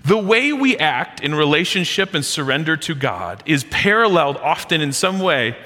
The 0.04 0.18
way 0.18 0.52
we 0.52 0.76
act 0.76 1.20
in 1.20 1.34
relationship 1.34 2.14
and 2.14 2.24
surrender 2.24 2.76
to 2.78 2.94
God 2.94 3.42
is 3.46 3.64
paralleled 3.64 4.36
often 4.36 4.80
in 4.80 4.92
some 4.92 5.18
way 5.18 5.56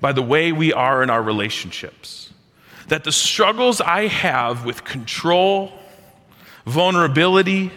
by 0.00 0.12
the 0.12 0.22
way 0.22 0.52
we 0.52 0.72
are 0.72 1.02
in 1.02 1.10
our 1.10 1.22
relationships. 1.22 2.32
That 2.88 3.04
the 3.04 3.12
struggles 3.12 3.80
I 3.80 4.06
have 4.06 4.64
with 4.64 4.84
control, 4.84 5.72
vulnerability, 6.64 7.70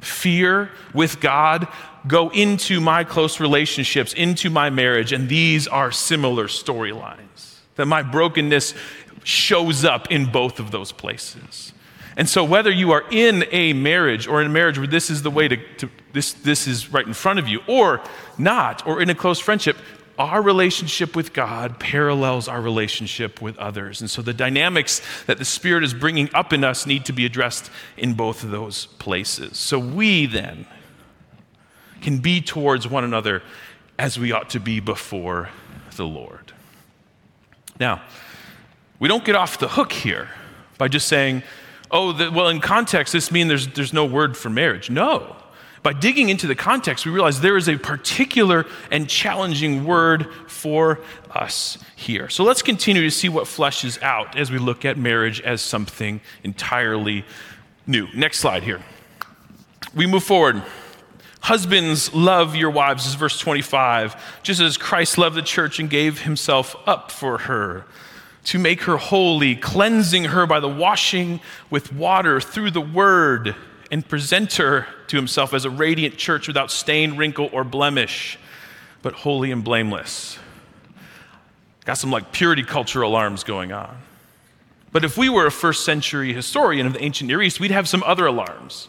fear 0.00 0.70
with 0.92 1.20
God 1.20 1.68
go 2.06 2.30
into 2.30 2.80
my 2.80 3.04
close 3.04 3.40
relationships, 3.40 4.12
into 4.12 4.50
my 4.50 4.70
marriage, 4.70 5.12
and 5.12 5.28
these 5.28 5.66
are 5.66 5.90
similar 5.90 6.46
storylines. 6.46 7.58
That 7.76 7.86
my 7.86 8.02
brokenness 8.02 8.74
shows 9.24 9.84
up 9.84 10.10
in 10.10 10.26
both 10.26 10.60
of 10.60 10.70
those 10.70 10.92
places. 10.92 11.72
And 12.16 12.28
so, 12.28 12.44
whether 12.44 12.70
you 12.70 12.92
are 12.92 13.04
in 13.10 13.44
a 13.50 13.72
marriage 13.72 14.26
or 14.26 14.40
in 14.40 14.46
a 14.46 14.50
marriage 14.50 14.78
where 14.78 14.86
this 14.86 15.10
is 15.10 15.22
the 15.22 15.30
way 15.30 15.48
to, 15.48 15.56
to 15.78 15.90
this, 16.12 16.32
this 16.32 16.66
is 16.66 16.92
right 16.92 17.06
in 17.06 17.14
front 17.14 17.38
of 17.38 17.48
you, 17.48 17.60
or 17.66 18.00
not, 18.38 18.86
or 18.86 19.02
in 19.02 19.10
a 19.10 19.14
close 19.14 19.40
friendship, 19.40 19.76
our 20.16 20.40
relationship 20.40 21.16
with 21.16 21.32
God 21.32 21.80
parallels 21.80 22.46
our 22.46 22.60
relationship 22.60 23.42
with 23.42 23.58
others. 23.58 24.00
And 24.00 24.08
so 24.08 24.22
the 24.22 24.32
dynamics 24.32 25.02
that 25.26 25.38
the 25.38 25.44
Spirit 25.44 25.82
is 25.82 25.92
bringing 25.92 26.32
up 26.34 26.52
in 26.52 26.62
us 26.62 26.86
need 26.86 27.04
to 27.06 27.12
be 27.12 27.26
addressed 27.26 27.70
in 27.96 28.14
both 28.14 28.44
of 28.44 28.52
those 28.52 28.86
places. 28.86 29.58
So 29.58 29.78
we 29.78 30.26
then 30.26 30.66
can 32.00 32.18
be 32.18 32.40
towards 32.40 32.86
one 32.86 33.02
another 33.02 33.42
as 33.98 34.18
we 34.18 34.30
ought 34.30 34.50
to 34.50 34.60
be 34.60 34.78
before 34.78 35.50
the 35.96 36.06
Lord. 36.06 36.52
Now, 37.80 38.02
we 39.00 39.08
don't 39.08 39.24
get 39.24 39.34
off 39.34 39.58
the 39.58 39.68
hook 39.68 39.92
here 39.92 40.28
by 40.78 40.86
just 40.86 41.08
saying, 41.08 41.42
oh, 41.94 42.12
the, 42.12 42.30
well, 42.30 42.48
in 42.48 42.60
context, 42.60 43.12
this 43.12 43.30
means 43.30 43.48
there's, 43.48 43.68
there's 43.68 43.92
no 43.92 44.04
word 44.04 44.36
for 44.36 44.50
marriage. 44.50 44.90
No. 44.90 45.36
By 45.84 45.92
digging 45.92 46.28
into 46.28 46.46
the 46.46 46.54
context, 46.54 47.06
we 47.06 47.12
realize 47.12 47.40
there 47.40 47.56
is 47.56 47.68
a 47.68 47.76
particular 47.76 48.66
and 48.90 49.08
challenging 49.08 49.84
word 49.84 50.28
for 50.48 51.00
us 51.30 51.78
here. 51.94 52.28
So 52.28 52.42
let's 52.42 52.62
continue 52.62 53.02
to 53.02 53.10
see 53.10 53.28
what 53.28 53.44
fleshes 53.44 54.02
out 54.02 54.36
as 54.36 54.50
we 54.50 54.58
look 54.58 54.84
at 54.84 54.98
marriage 54.98 55.40
as 55.42 55.62
something 55.62 56.20
entirely 56.42 57.24
new. 57.86 58.08
Next 58.14 58.38
slide 58.38 58.64
here. 58.64 58.82
We 59.94 60.06
move 60.06 60.24
forward. 60.24 60.62
Husbands, 61.40 62.12
love 62.14 62.56
your 62.56 62.70
wives, 62.70 63.04
this 63.04 63.12
is 63.12 63.18
verse 63.18 63.38
25, 63.38 64.40
just 64.42 64.62
as 64.62 64.78
Christ 64.78 65.18
loved 65.18 65.36
the 65.36 65.42
church 65.42 65.78
and 65.78 65.90
gave 65.90 66.22
himself 66.22 66.74
up 66.86 67.12
for 67.12 67.38
her 67.38 67.84
to 68.44 68.58
make 68.58 68.82
her 68.82 68.96
holy, 68.96 69.56
cleansing 69.56 70.24
her 70.24 70.46
by 70.46 70.60
the 70.60 70.68
washing 70.68 71.40
with 71.70 71.92
water 71.92 72.40
through 72.40 72.70
the 72.70 72.80
word, 72.80 73.56
and 73.90 74.06
present 74.06 74.54
her 74.54 74.86
to 75.08 75.16
himself 75.16 75.54
as 75.54 75.64
a 75.64 75.70
radiant 75.70 76.16
church 76.16 76.46
without 76.46 76.70
stain, 76.70 77.16
wrinkle, 77.16 77.48
or 77.52 77.64
blemish, 77.64 78.38
but 79.02 79.12
holy 79.12 79.50
and 79.50 79.64
blameless. 79.64 80.38
Got 81.84 81.94
some 81.94 82.10
like 82.10 82.32
purity 82.32 82.62
culture 82.62 83.02
alarms 83.02 83.44
going 83.44 83.72
on. 83.72 83.96
But 84.92 85.04
if 85.04 85.18
we 85.18 85.28
were 85.28 85.46
a 85.46 85.50
first 85.50 85.84
century 85.84 86.32
historian 86.32 86.86
of 86.86 86.92
the 86.92 87.02
ancient 87.02 87.28
Near 87.28 87.42
East, 87.42 87.60
we'd 87.60 87.70
have 87.70 87.88
some 87.88 88.02
other 88.04 88.26
alarms, 88.26 88.88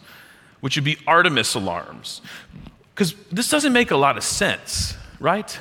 which 0.62 0.76
would 0.76 0.86
be 0.86 0.98
Artemis 1.08 1.56
alarms. 1.56 2.22
Because 2.94 3.14
this 3.32 3.50
doesn't 3.50 3.74
make 3.74 3.92
a 3.92 3.98
lot 3.98 4.16
of 4.16 4.24
sense, 4.24 4.96
right? 5.20 5.58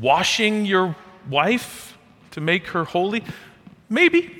Washing 0.00 0.66
your 0.66 0.96
wife 1.28 1.91
to 2.32 2.40
make 2.40 2.68
her 2.68 2.84
holy? 2.84 3.24
Maybe. 3.88 4.38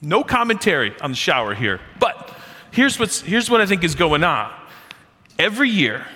No 0.00 0.22
commentary 0.22 0.94
on 1.00 1.10
the 1.10 1.16
shower 1.16 1.54
here. 1.54 1.80
But 1.98 2.36
here's, 2.70 2.98
what's, 2.98 3.20
here's 3.20 3.50
what 3.50 3.60
I 3.60 3.66
think 3.66 3.82
is 3.84 3.94
going 3.94 4.24
on. 4.24 4.52
Every 5.38 5.68
year 5.68 6.06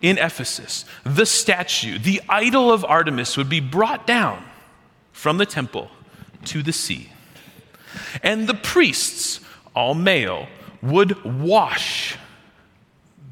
in 0.00 0.18
Ephesus, 0.18 0.84
the 1.04 1.26
statue, 1.26 1.98
the 1.98 2.20
idol 2.28 2.72
of 2.72 2.84
Artemis, 2.84 3.36
would 3.36 3.48
be 3.48 3.60
brought 3.60 4.06
down 4.06 4.44
from 5.12 5.38
the 5.38 5.46
temple 5.46 5.90
to 6.46 6.62
the 6.62 6.72
sea. 6.72 7.10
And 8.22 8.46
the 8.46 8.54
priests, 8.54 9.40
all 9.74 9.94
male, 9.94 10.48
would 10.82 11.24
wash 11.24 12.18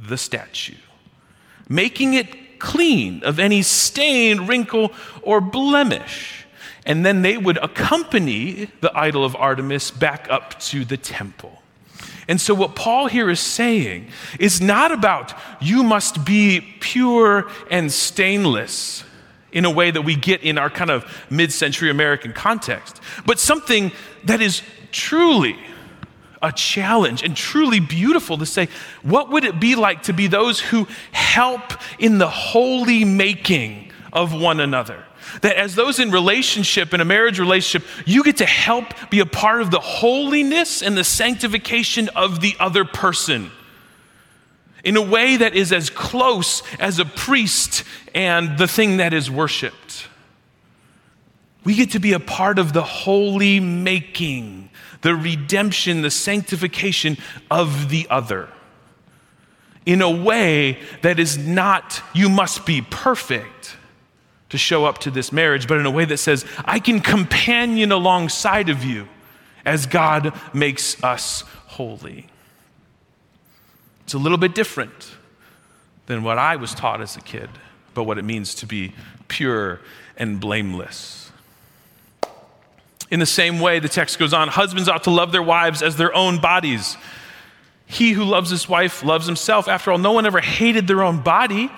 the 0.00 0.16
statue, 0.16 0.76
making 1.68 2.14
it 2.14 2.58
clean 2.58 3.22
of 3.24 3.38
any 3.38 3.62
stain, 3.62 4.46
wrinkle, 4.46 4.92
or 5.22 5.40
blemish. 5.40 6.41
And 6.84 7.06
then 7.06 7.22
they 7.22 7.38
would 7.38 7.58
accompany 7.58 8.68
the 8.80 8.96
idol 8.96 9.24
of 9.24 9.36
Artemis 9.36 9.90
back 9.90 10.26
up 10.28 10.58
to 10.60 10.84
the 10.84 10.96
temple. 10.96 11.62
And 12.28 12.40
so, 12.40 12.54
what 12.54 12.76
Paul 12.76 13.08
here 13.08 13.30
is 13.30 13.40
saying 13.40 14.08
is 14.38 14.60
not 14.60 14.92
about 14.92 15.34
you 15.60 15.82
must 15.82 16.24
be 16.24 16.60
pure 16.80 17.50
and 17.70 17.92
stainless 17.92 19.04
in 19.52 19.64
a 19.64 19.70
way 19.70 19.90
that 19.90 20.02
we 20.02 20.16
get 20.16 20.42
in 20.42 20.56
our 20.56 20.70
kind 20.70 20.90
of 20.90 21.04
mid 21.30 21.52
century 21.52 21.90
American 21.90 22.32
context, 22.32 23.00
but 23.26 23.38
something 23.38 23.92
that 24.24 24.40
is 24.40 24.62
truly 24.92 25.58
a 26.42 26.50
challenge 26.52 27.22
and 27.22 27.36
truly 27.36 27.78
beautiful 27.80 28.38
to 28.38 28.46
say, 28.46 28.68
what 29.02 29.30
would 29.30 29.44
it 29.44 29.60
be 29.60 29.76
like 29.76 30.02
to 30.04 30.12
be 30.12 30.26
those 30.26 30.58
who 30.58 30.88
help 31.12 31.72
in 31.98 32.18
the 32.18 32.28
holy 32.28 33.04
making 33.04 33.92
of 34.12 34.32
one 34.34 34.58
another? 34.58 35.04
That 35.40 35.56
as 35.56 35.74
those 35.74 35.98
in 35.98 36.10
relationship, 36.10 36.92
in 36.92 37.00
a 37.00 37.04
marriage 37.04 37.38
relationship, 37.40 37.88
you 38.06 38.22
get 38.22 38.36
to 38.38 38.46
help 38.46 38.86
be 39.10 39.20
a 39.20 39.26
part 39.26 39.62
of 39.62 39.70
the 39.70 39.80
holiness 39.80 40.82
and 40.82 40.96
the 40.96 41.04
sanctification 41.04 42.10
of 42.10 42.40
the 42.40 42.54
other 42.60 42.84
person 42.84 43.50
in 44.84 44.96
a 44.96 45.02
way 45.02 45.36
that 45.36 45.54
is 45.54 45.72
as 45.72 45.90
close 45.90 46.62
as 46.78 46.98
a 46.98 47.04
priest 47.04 47.84
and 48.14 48.58
the 48.58 48.68
thing 48.68 48.98
that 48.98 49.14
is 49.14 49.30
worshiped. 49.30 50.08
We 51.64 51.74
get 51.74 51.92
to 51.92 52.00
be 52.00 52.12
a 52.12 52.20
part 52.20 52.58
of 52.58 52.72
the 52.72 52.82
holy 52.82 53.60
making, 53.60 54.70
the 55.02 55.14
redemption, 55.14 56.02
the 56.02 56.10
sanctification 56.10 57.16
of 57.50 57.88
the 57.88 58.06
other 58.10 58.48
in 59.84 60.00
a 60.00 60.10
way 60.10 60.78
that 61.02 61.18
is 61.18 61.38
not, 61.38 62.02
you 62.14 62.28
must 62.28 62.64
be 62.64 62.82
perfect 62.82 63.76
to 64.52 64.58
show 64.58 64.84
up 64.84 64.98
to 64.98 65.10
this 65.10 65.32
marriage, 65.32 65.66
but 65.66 65.78
in 65.78 65.86
a 65.86 65.90
way 65.90 66.04
that 66.04 66.18
says, 66.18 66.44
I 66.66 66.78
can 66.78 67.00
companion 67.00 67.90
alongside 67.90 68.68
of 68.68 68.84
you 68.84 69.08
as 69.64 69.86
God 69.86 70.38
makes 70.52 71.02
us 71.02 71.40
holy. 71.68 72.26
It's 74.04 74.12
a 74.12 74.18
little 74.18 74.36
bit 74.36 74.54
different 74.54 75.12
than 76.04 76.22
what 76.22 76.36
I 76.36 76.56
was 76.56 76.74
taught 76.74 77.00
as 77.00 77.16
a 77.16 77.22
kid, 77.22 77.48
but 77.94 78.04
what 78.04 78.18
it 78.18 78.26
means 78.26 78.54
to 78.56 78.66
be 78.66 78.92
pure 79.26 79.80
and 80.18 80.38
blameless. 80.38 81.32
In 83.10 83.20
the 83.20 83.26
same 83.26 83.58
way, 83.58 83.78
the 83.78 83.88
text 83.88 84.18
goes 84.18 84.34
on 84.34 84.48
husbands 84.48 84.86
ought 84.86 85.04
to 85.04 85.10
love 85.10 85.32
their 85.32 85.42
wives 85.42 85.80
as 85.80 85.96
their 85.96 86.14
own 86.14 86.42
bodies. 86.42 86.98
He 87.86 88.12
who 88.12 88.24
loves 88.24 88.50
his 88.50 88.68
wife 88.68 89.02
loves 89.02 89.24
himself. 89.24 89.66
After 89.66 89.92
all, 89.92 89.98
no 89.98 90.12
one 90.12 90.26
ever 90.26 90.40
hated 90.40 90.86
their 90.86 91.02
own 91.02 91.22
body, 91.22 91.70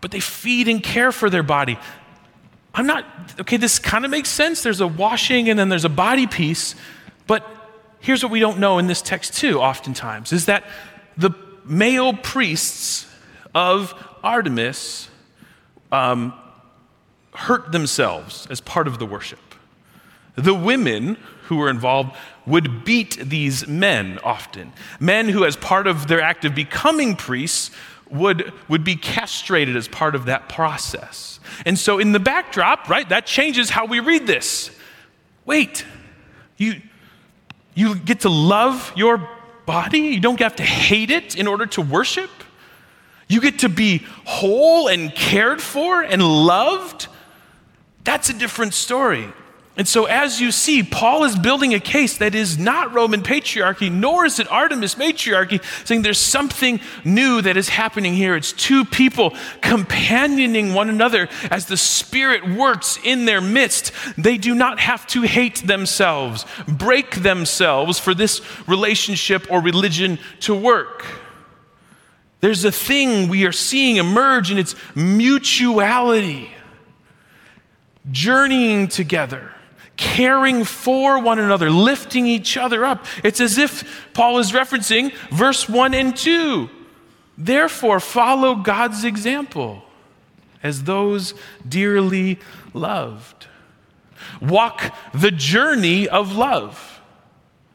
but 0.00 0.10
they 0.10 0.20
feed 0.20 0.66
and 0.66 0.82
care 0.82 1.12
for 1.12 1.30
their 1.30 1.44
body. 1.44 1.78
I'm 2.78 2.86
not, 2.86 3.04
okay, 3.40 3.56
this 3.56 3.80
kind 3.80 4.04
of 4.04 4.10
makes 4.12 4.28
sense. 4.28 4.62
There's 4.62 4.80
a 4.80 4.86
washing 4.86 5.50
and 5.50 5.58
then 5.58 5.68
there's 5.68 5.84
a 5.84 5.88
body 5.88 6.28
piece, 6.28 6.76
but 7.26 7.44
here's 7.98 8.22
what 8.22 8.30
we 8.30 8.38
don't 8.38 8.60
know 8.60 8.78
in 8.78 8.86
this 8.86 9.02
text, 9.02 9.34
too, 9.34 9.58
oftentimes, 9.60 10.32
is 10.32 10.46
that 10.46 10.62
the 11.16 11.32
male 11.64 12.12
priests 12.12 13.12
of 13.52 13.92
Artemis 14.22 15.08
um, 15.90 16.32
hurt 17.34 17.72
themselves 17.72 18.46
as 18.48 18.60
part 18.60 18.86
of 18.86 19.00
the 19.00 19.06
worship. 19.06 19.40
The 20.36 20.54
women 20.54 21.16
who 21.46 21.56
were 21.56 21.70
involved 21.70 22.16
would 22.46 22.84
beat 22.84 23.16
these 23.16 23.66
men 23.66 24.20
often. 24.22 24.72
Men 25.00 25.28
who, 25.28 25.44
as 25.44 25.56
part 25.56 25.88
of 25.88 26.06
their 26.06 26.20
act 26.20 26.44
of 26.44 26.54
becoming 26.54 27.16
priests, 27.16 27.72
would, 28.10 28.52
would 28.68 28.84
be 28.84 28.96
castrated 28.96 29.76
as 29.76 29.88
part 29.88 30.14
of 30.14 30.26
that 30.26 30.48
process. 30.48 31.40
And 31.64 31.78
so, 31.78 31.98
in 31.98 32.12
the 32.12 32.20
backdrop, 32.20 32.88
right, 32.88 33.08
that 33.08 33.26
changes 33.26 33.70
how 33.70 33.86
we 33.86 34.00
read 34.00 34.26
this. 34.26 34.70
Wait, 35.44 35.84
you, 36.56 36.80
you 37.74 37.94
get 37.94 38.20
to 38.20 38.28
love 38.28 38.92
your 38.96 39.28
body. 39.66 40.00
You 40.00 40.20
don't 40.20 40.38
have 40.40 40.56
to 40.56 40.62
hate 40.62 41.10
it 41.10 41.36
in 41.36 41.46
order 41.46 41.66
to 41.66 41.82
worship. 41.82 42.30
You 43.28 43.40
get 43.40 43.60
to 43.60 43.68
be 43.68 44.06
whole 44.24 44.88
and 44.88 45.14
cared 45.14 45.60
for 45.60 46.02
and 46.02 46.22
loved. 46.22 47.08
That's 48.04 48.30
a 48.30 48.34
different 48.34 48.74
story. 48.74 49.32
And 49.78 49.86
so, 49.86 50.06
as 50.06 50.40
you 50.40 50.50
see, 50.50 50.82
Paul 50.82 51.22
is 51.22 51.38
building 51.38 51.72
a 51.72 51.78
case 51.78 52.18
that 52.18 52.34
is 52.34 52.58
not 52.58 52.92
Roman 52.92 53.22
patriarchy, 53.22 53.92
nor 53.92 54.26
is 54.26 54.40
it 54.40 54.50
Artemis 54.50 54.96
matriarchy, 54.96 55.60
saying 55.86 56.02
there's 56.02 56.18
something 56.18 56.80
new 57.04 57.40
that 57.40 57.56
is 57.56 57.68
happening 57.68 58.12
here. 58.14 58.34
It's 58.34 58.52
two 58.52 58.84
people 58.84 59.36
companioning 59.60 60.74
one 60.74 60.88
another 60.88 61.28
as 61.48 61.66
the 61.66 61.76
Spirit 61.76 62.56
works 62.56 62.98
in 63.04 63.24
their 63.24 63.40
midst. 63.40 63.92
They 64.16 64.36
do 64.36 64.52
not 64.52 64.80
have 64.80 65.06
to 65.08 65.22
hate 65.22 65.64
themselves, 65.64 66.44
break 66.66 67.22
themselves 67.22 68.00
for 68.00 68.14
this 68.14 68.42
relationship 68.66 69.48
or 69.48 69.60
religion 69.60 70.18
to 70.40 70.56
work. 70.56 71.06
There's 72.40 72.64
a 72.64 72.72
thing 72.72 73.28
we 73.28 73.46
are 73.46 73.52
seeing 73.52 73.94
emerge, 73.94 74.50
and 74.50 74.58
it's 74.58 74.74
mutuality, 74.96 76.50
journeying 78.10 78.88
together 78.88 79.52
caring 79.98 80.64
for 80.64 81.18
one 81.18 81.38
another, 81.38 81.70
lifting 81.70 82.26
each 82.26 82.56
other 82.56 82.84
up. 82.86 83.04
It's 83.22 83.40
as 83.40 83.58
if 83.58 84.08
Paul 84.14 84.38
is 84.38 84.52
referencing 84.52 85.12
verse 85.30 85.68
1 85.68 85.92
and 85.92 86.16
2. 86.16 86.70
Therefore, 87.36 88.00
follow 88.00 88.54
God's 88.54 89.04
example 89.04 89.82
as 90.62 90.84
those 90.84 91.34
dearly 91.68 92.38
loved. 92.72 93.48
Walk 94.40 94.94
the 95.12 95.30
journey 95.30 96.08
of 96.08 96.34
love. 96.34 97.00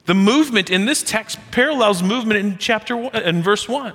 The 0.06 0.14
movement 0.14 0.70
in 0.70 0.86
this 0.86 1.04
text 1.04 1.40
parallels 1.52 2.02
movement 2.02 2.40
in 2.40 2.58
chapter 2.58 2.96
1 2.96 3.16
in 3.16 3.44
verse 3.44 3.68
1. 3.68 3.94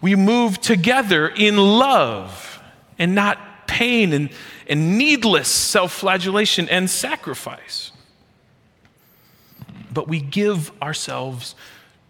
We 0.00 0.14
move 0.14 0.60
together 0.60 1.28
in 1.28 1.56
love 1.56 2.62
and 2.98 3.14
not 3.14 3.38
pain 3.66 4.12
and, 4.12 4.30
and 4.68 4.98
needless 4.98 5.48
self 5.48 5.92
flagellation 5.92 6.68
and 6.68 6.88
sacrifice. 6.88 7.90
But 9.92 10.06
we 10.06 10.20
give 10.20 10.70
ourselves 10.82 11.54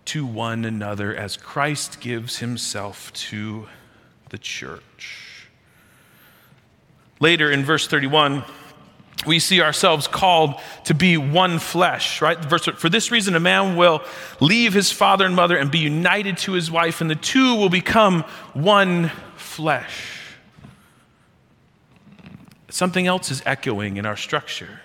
to 0.06 0.26
one 0.26 0.64
another 0.64 1.14
as 1.14 1.36
Christ 1.36 2.00
gives 2.00 2.38
himself 2.38 3.12
to 3.12 3.68
the 4.30 4.38
church. 4.38 5.46
Later 7.20 7.50
in 7.50 7.64
verse 7.64 7.86
31, 7.86 8.44
we 9.26 9.38
see 9.38 9.60
ourselves 9.60 10.06
called 10.06 10.54
to 10.84 10.94
be 10.94 11.16
one 11.16 11.58
flesh, 11.58 12.22
right? 12.22 12.38
Verse, 12.38 12.66
For 12.76 12.88
this 12.88 13.10
reason, 13.10 13.34
a 13.34 13.40
man 13.40 13.76
will 13.76 14.02
leave 14.40 14.72
his 14.72 14.92
father 14.92 15.26
and 15.26 15.34
mother 15.34 15.56
and 15.56 15.70
be 15.70 15.78
united 15.78 16.38
to 16.38 16.52
his 16.52 16.70
wife, 16.70 17.00
and 17.00 17.10
the 17.10 17.16
two 17.16 17.56
will 17.56 17.68
become 17.68 18.22
one 18.54 19.10
flesh 19.36 20.17
something 22.68 23.06
else 23.06 23.30
is 23.30 23.42
echoing 23.46 23.96
in 23.96 24.06
our 24.06 24.16
structure. 24.16 24.80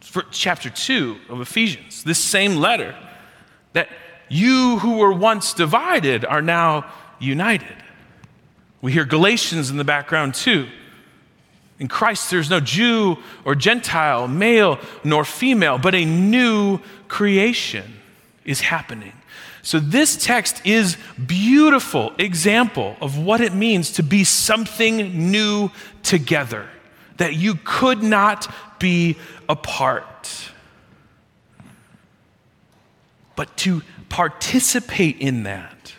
For 0.00 0.24
chapter 0.30 0.70
2 0.70 1.16
of 1.28 1.40
Ephesians, 1.40 2.04
this 2.04 2.18
same 2.18 2.56
letter, 2.56 2.96
that 3.72 3.88
you 4.28 4.78
who 4.78 4.98
were 4.98 5.12
once 5.12 5.52
divided 5.54 6.24
are 6.24 6.42
now 6.42 6.90
united. 7.18 7.76
We 8.80 8.92
hear 8.92 9.04
Galatians 9.04 9.70
in 9.70 9.76
the 9.76 9.84
background 9.84 10.34
too. 10.34 10.68
In 11.78 11.88
Christ, 11.88 12.30
there's 12.30 12.50
no 12.50 12.60
Jew 12.60 13.18
or 13.44 13.54
Gentile, 13.54 14.28
male 14.28 14.78
nor 15.04 15.24
female, 15.24 15.78
but 15.78 15.94
a 15.94 16.04
new 16.04 16.78
creation 17.08 18.00
is 18.44 18.60
happening. 18.60 19.12
So 19.62 19.78
this 19.78 20.16
text 20.16 20.64
is 20.64 20.96
beautiful 21.26 22.12
example 22.18 22.96
of 23.00 23.18
what 23.18 23.40
it 23.40 23.54
means 23.54 23.92
to 23.92 24.02
be 24.02 24.24
something 24.24 25.30
new 25.30 25.70
together 26.02 26.68
that 27.20 27.34
you 27.34 27.54
could 27.64 28.02
not 28.02 28.52
be 28.78 29.14
apart. 29.46 30.50
But 33.36 33.54
to 33.58 33.82
participate 34.08 35.18
in 35.18 35.42
that, 35.42 35.92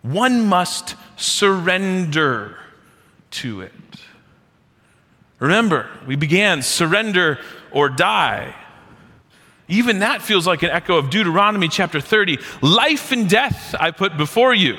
one 0.00 0.46
must 0.46 0.96
surrender 1.16 2.56
to 3.32 3.60
it. 3.60 3.72
Remember, 5.38 5.86
we 6.06 6.16
began 6.16 6.62
surrender 6.62 7.38
or 7.70 7.90
die. 7.90 8.54
Even 9.68 9.98
that 9.98 10.22
feels 10.22 10.46
like 10.46 10.62
an 10.62 10.70
echo 10.70 10.96
of 10.96 11.10
Deuteronomy 11.10 11.68
chapter 11.68 12.00
30. 12.00 12.38
Life 12.62 13.12
and 13.12 13.28
death 13.28 13.74
I 13.78 13.90
put 13.90 14.16
before 14.16 14.54
you. 14.54 14.78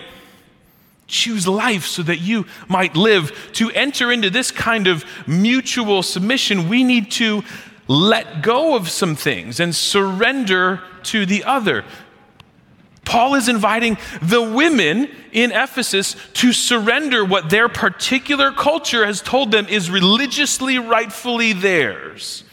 Choose 1.07 1.47
life 1.47 1.85
so 1.85 2.03
that 2.03 2.17
you 2.17 2.45
might 2.67 2.95
live. 2.95 3.51
To 3.53 3.69
enter 3.71 4.11
into 4.11 4.29
this 4.29 4.51
kind 4.51 4.87
of 4.87 5.05
mutual 5.27 6.03
submission, 6.03 6.67
we 6.67 6.83
need 6.83 7.11
to 7.11 7.43
let 7.87 8.41
go 8.41 8.75
of 8.75 8.89
some 8.89 9.15
things 9.15 9.59
and 9.59 9.75
surrender 9.75 10.81
to 11.03 11.25
the 11.25 11.43
other. 11.43 11.85
Paul 13.05 13.35
is 13.35 13.47
inviting 13.47 13.97
the 14.21 14.41
women 14.41 15.09
in 15.31 15.51
Ephesus 15.51 16.15
to 16.33 16.51
surrender 16.51 17.23
what 17.23 17.51
their 17.51 17.69
particular 17.69 18.51
culture 18.51 19.05
has 19.05 19.21
told 19.21 19.51
them 19.51 19.67
is 19.67 19.91
religiously 19.91 20.79
rightfully 20.79 21.53
theirs. 21.53 22.43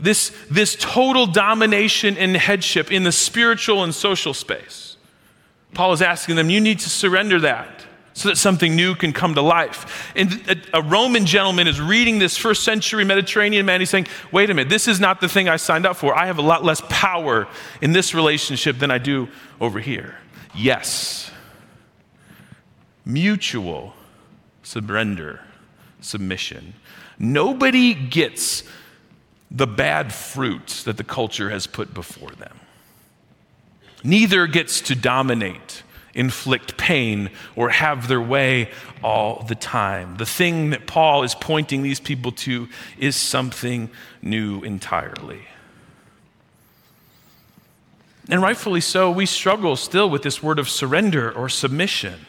This, 0.00 0.36
this 0.50 0.76
total 0.78 1.26
domination 1.26 2.16
and 2.18 2.36
headship 2.36 2.92
in 2.92 3.04
the 3.04 3.12
spiritual 3.12 3.84
and 3.84 3.94
social 3.94 4.34
space. 4.34 4.96
Paul 5.74 5.92
is 5.92 6.02
asking 6.02 6.36
them, 6.36 6.50
you 6.50 6.60
need 6.60 6.80
to 6.80 6.90
surrender 6.90 7.40
that 7.40 7.84
so 8.14 8.28
that 8.28 8.36
something 8.36 8.74
new 8.74 8.96
can 8.96 9.12
come 9.12 9.34
to 9.34 9.42
life. 9.42 10.12
And 10.16 10.60
a, 10.72 10.82
Roman 10.82 11.24
gentleman 11.24 11.68
is 11.68 11.80
reading 11.80 12.18
this 12.18 12.36
first 12.36 12.64
century 12.64 13.04
Mediterranean 13.04 13.64
man. 13.64 13.80
He's 13.80 13.90
saying, 13.90 14.08
wait 14.32 14.50
a 14.50 14.54
minute, 14.54 14.68
this 14.68 14.88
is 14.88 14.98
not 14.98 15.20
the 15.20 15.28
thing 15.28 15.48
I 15.48 15.56
signed 15.56 15.86
up 15.86 15.96
for. 15.96 16.16
I 16.16 16.26
have 16.26 16.38
a 16.38 16.42
lot 16.42 16.64
less 16.64 16.82
power 16.88 17.46
in 17.80 17.92
this 17.92 18.14
relationship 18.14 18.78
than 18.78 18.90
I 18.90 18.98
do 18.98 19.28
over 19.60 19.78
here. 19.78 20.16
Yes. 20.52 21.30
Mutual 23.04 23.94
surrender, 24.64 25.40
submission. 26.00 26.74
Nobody 27.20 27.94
gets 27.94 28.64
the 29.50 29.66
bad 29.66 30.12
fruits 30.12 30.82
that 30.82 30.96
the 30.96 31.04
culture 31.04 31.50
has 31.50 31.66
put 31.66 31.94
before 31.94 32.30
them. 32.32 32.58
Neither 34.04 34.46
gets 34.46 34.80
to 34.82 34.94
dominate 34.94 35.82
inflict 36.14 36.76
pain 36.76 37.30
or 37.54 37.70
have 37.70 38.08
their 38.08 38.20
way 38.20 38.70
all 39.02 39.44
the 39.44 39.54
time. 39.54 40.16
The 40.16 40.26
thing 40.26 40.70
that 40.70 40.86
Paul 40.86 41.22
is 41.22 41.34
pointing 41.34 41.82
these 41.82 42.00
people 42.00 42.32
to 42.32 42.68
is 42.98 43.14
something 43.14 43.88
new 44.20 44.62
entirely. 44.62 45.42
And 48.28 48.42
rightfully 48.42 48.80
so, 48.80 49.10
we 49.10 49.26
struggle 49.26 49.76
still 49.76 50.10
with 50.10 50.22
this 50.22 50.42
word 50.42 50.58
of 50.58 50.68
surrender 50.68 51.32
or 51.32 51.48
submission. 51.48 52.26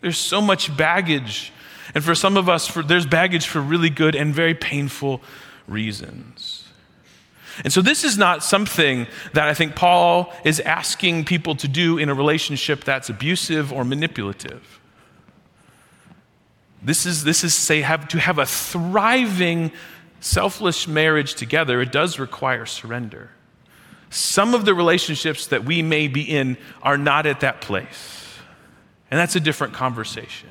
There's 0.00 0.18
so 0.18 0.40
much 0.40 0.76
baggage. 0.76 1.52
And 1.94 2.04
for 2.04 2.14
some 2.14 2.36
of 2.36 2.48
us, 2.48 2.66
for, 2.66 2.82
there's 2.82 3.06
baggage 3.06 3.46
for 3.46 3.60
really 3.60 3.88
good 3.88 4.14
and 4.14 4.34
very 4.34 4.54
painful 4.54 5.22
reasons. 5.66 6.61
And 7.64 7.72
so, 7.72 7.82
this 7.82 8.04
is 8.04 8.16
not 8.16 8.42
something 8.42 9.06
that 9.34 9.48
I 9.48 9.54
think 9.54 9.74
Paul 9.76 10.32
is 10.44 10.60
asking 10.60 11.24
people 11.24 11.54
to 11.56 11.68
do 11.68 11.98
in 11.98 12.08
a 12.08 12.14
relationship 12.14 12.84
that's 12.84 13.10
abusive 13.10 13.72
or 13.72 13.84
manipulative. 13.84 14.80
This 16.82 17.06
is, 17.06 17.24
this 17.24 17.44
is 17.44 17.54
say, 17.54 17.82
have, 17.82 18.08
to 18.08 18.18
have 18.18 18.38
a 18.38 18.46
thriving, 18.46 19.70
selfless 20.20 20.88
marriage 20.88 21.34
together, 21.34 21.80
it 21.80 21.92
does 21.92 22.18
require 22.18 22.66
surrender. 22.66 23.30
Some 24.10 24.54
of 24.54 24.64
the 24.64 24.74
relationships 24.74 25.46
that 25.46 25.64
we 25.64 25.80
may 25.80 26.08
be 26.08 26.22
in 26.22 26.58
are 26.82 26.98
not 26.98 27.26
at 27.26 27.40
that 27.40 27.60
place. 27.60 28.36
And 29.10 29.18
that's 29.18 29.36
a 29.36 29.40
different 29.40 29.74
conversation. 29.74 30.48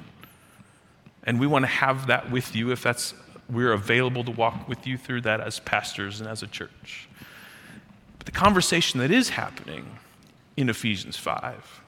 And 1.23 1.39
we 1.39 1.47
want 1.47 1.63
to 1.63 1.67
have 1.67 2.07
that 2.07 2.31
with 2.31 2.55
you 2.55 2.71
if 2.71 2.81
that's 2.81 3.13
we're 3.51 3.73
available 3.73 4.23
to 4.23 4.31
walk 4.31 4.67
with 4.67 4.87
you 4.87 4.97
through 4.97 5.21
that 5.21 5.41
as 5.41 5.59
pastors 5.59 6.19
and 6.19 6.29
as 6.29 6.41
a 6.41 6.47
church. 6.47 7.07
But 8.17 8.25
the 8.25 8.31
conversation 8.31 8.99
that 8.99 9.11
is 9.11 9.29
happening 9.29 9.97
in 10.55 10.69
Ephesians 10.69 11.17
5 11.17 11.81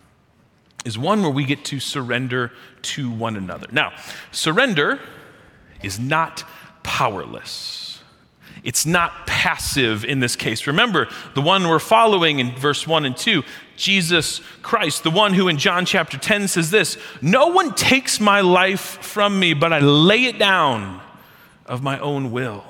is 0.86 0.98
one 0.98 1.22
where 1.22 1.32
we 1.32 1.46
get 1.46 1.64
to 1.66 1.80
surrender 1.80 2.52
to 2.82 3.10
one 3.10 3.36
another. 3.36 3.68
Now, 3.72 3.94
surrender 4.32 5.00
is 5.82 6.00
not 6.00 6.44
powerless. 6.84 8.02
It's 8.64 8.86
not 8.86 9.28
passive 9.28 10.06
in 10.06 10.20
this 10.20 10.36
case. 10.36 10.68
Remember, 10.68 11.08
the 11.36 11.42
one 11.42 11.68
we're 11.68 11.80
following 11.80 12.40
in 12.40 12.56
verse 12.56 12.88
1 12.88 13.06
and 13.06 13.16
2, 13.16 13.44
Jesus 13.76 14.42
Christ, 14.62 15.04
the 15.04 15.12
one 15.12 15.34
who 15.34 15.48
in 15.48 15.58
John 15.58 15.86
chapter 15.86 16.18
10 16.18 16.48
says 16.48 16.72
this 16.72 16.98
No 17.22 17.48
one 17.48 17.74
takes 17.74 18.20
my 18.20 18.42
life 18.42 18.80
from 19.02 19.40
me, 19.40 19.54
but 19.54 19.74
I 19.74 19.80
lay 19.80 20.26
it 20.26 20.40
down 20.40 21.02
of 21.66 21.82
my 21.82 22.00
own 22.00 22.32
will. 22.32 22.64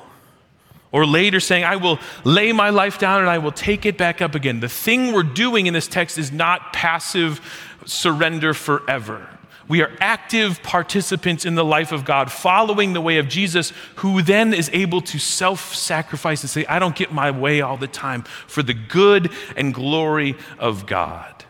Or 0.92 1.06
later 1.08 1.40
saying, 1.40 1.64
I 1.64 1.78
will 1.78 2.00
lay 2.24 2.52
my 2.52 2.70
life 2.70 3.00
down 3.00 3.22
and 3.22 3.30
I 3.30 3.40
will 3.40 3.52
take 3.52 3.86
it 3.86 3.98
back 3.98 4.22
up 4.22 4.36
again. 4.36 4.60
The 4.60 4.70
thing 4.70 5.12
we're 5.12 5.24
doing 5.24 5.66
in 5.66 5.74
this 5.74 5.88
text 5.88 6.20
is 6.20 6.32
not 6.32 6.72
passive 6.72 7.42
surrender 7.86 8.54
forever. 8.54 9.28
We 9.68 9.82
are 9.82 9.92
active 10.00 10.62
participants 10.62 11.46
in 11.46 11.56
the 11.56 11.66
life 11.66 11.92
of 11.92 12.06
God, 12.06 12.32
following 12.32 12.94
the 12.94 13.02
way 13.02 13.18
of 13.18 13.28
Jesus, 13.28 13.72
who 13.96 14.22
then 14.22 14.54
is 14.54 14.70
able 14.74 15.02
to 15.02 15.18
self 15.18 15.74
sacrifice 15.74 16.42
and 16.42 16.50
say, 16.50 16.66
I 16.66 16.80
don't 16.80 16.96
get 16.96 17.12
my 17.12 17.32
way 17.32 17.62
all 17.62 17.78
the 17.78 17.88
time 17.88 18.24
for 18.24 18.62
the 18.62 18.74
good 18.74 19.32
and 19.56 19.74
glory 19.74 20.36
of 20.60 20.86
God 20.86 21.46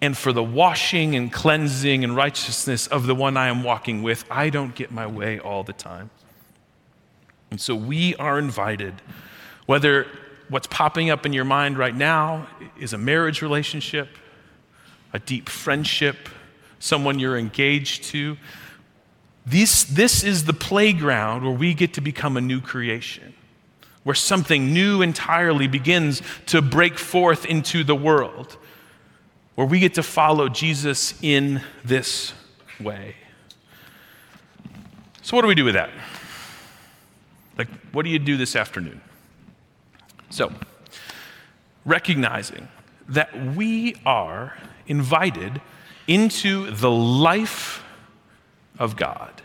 and 0.00 0.16
for 0.16 0.32
the 0.32 0.42
washing 0.42 1.14
and 1.14 1.32
cleansing 1.32 2.04
and 2.04 2.14
righteousness 2.14 2.86
of 2.88 3.06
the 3.06 3.14
one 3.14 3.38
I 3.38 3.48
am 3.48 3.62
walking 3.62 4.02
with. 4.02 4.24
I 4.30 4.50
don't 4.50 4.74
get 4.74 4.90
my 4.90 5.06
way 5.06 5.38
all 5.38 5.62
the 5.62 5.72
time. 5.72 6.10
And 7.54 7.60
so 7.60 7.76
we 7.76 8.16
are 8.16 8.36
invited, 8.36 8.94
whether 9.66 10.08
what's 10.48 10.66
popping 10.66 11.08
up 11.10 11.24
in 11.24 11.32
your 11.32 11.44
mind 11.44 11.78
right 11.78 11.94
now 11.94 12.48
is 12.80 12.92
a 12.92 12.98
marriage 12.98 13.42
relationship, 13.42 14.08
a 15.12 15.20
deep 15.20 15.48
friendship, 15.48 16.28
someone 16.80 17.20
you're 17.20 17.38
engaged 17.38 18.02
to. 18.06 18.36
This, 19.46 19.84
this 19.84 20.24
is 20.24 20.46
the 20.46 20.52
playground 20.52 21.44
where 21.44 21.52
we 21.52 21.74
get 21.74 21.94
to 21.94 22.00
become 22.00 22.36
a 22.36 22.40
new 22.40 22.60
creation, 22.60 23.34
where 24.02 24.16
something 24.16 24.74
new 24.74 25.00
entirely 25.00 25.68
begins 25.68 26.22
to 26.46 26.60
break 26.60 26.98
forth 26.98 27.46
into 27.46 27.84
the 27.84 27.94
world, 27.94 28.56
where 29.54 29.68
we 29.68 29.78
get 29.78 29.94
to 29.94 30.02
follow 30.02 30.48
Jesus 30.48 31.14
in 31.22 31.60
this 31.84 32.34
way. 32.80 33.14
So, 35.22 35.36
what 35.36 35.42
do 35.42 35.46
we 35.46 35.54
do 35.54 35.64
with 35.64 35.74
that? 35.74 35.90
Like, 37.56 37.68
what 37.92 38.04
do 38.04 38.10
you 38.10 38.18
do 38.18 38.36
this 38.36 38.56
afternoon? 38.56 39.00
So, 40.30 40.52
recognizing 41.84 42.68
that 43.08 43.54
we 43.54 43.96
are 44.04 44.56
invited 44.86 45.60
into 46.06 46.70
the 46.70 46.90
life 46.90 47.82
of 48.78 48.96
God. 48.96 49.42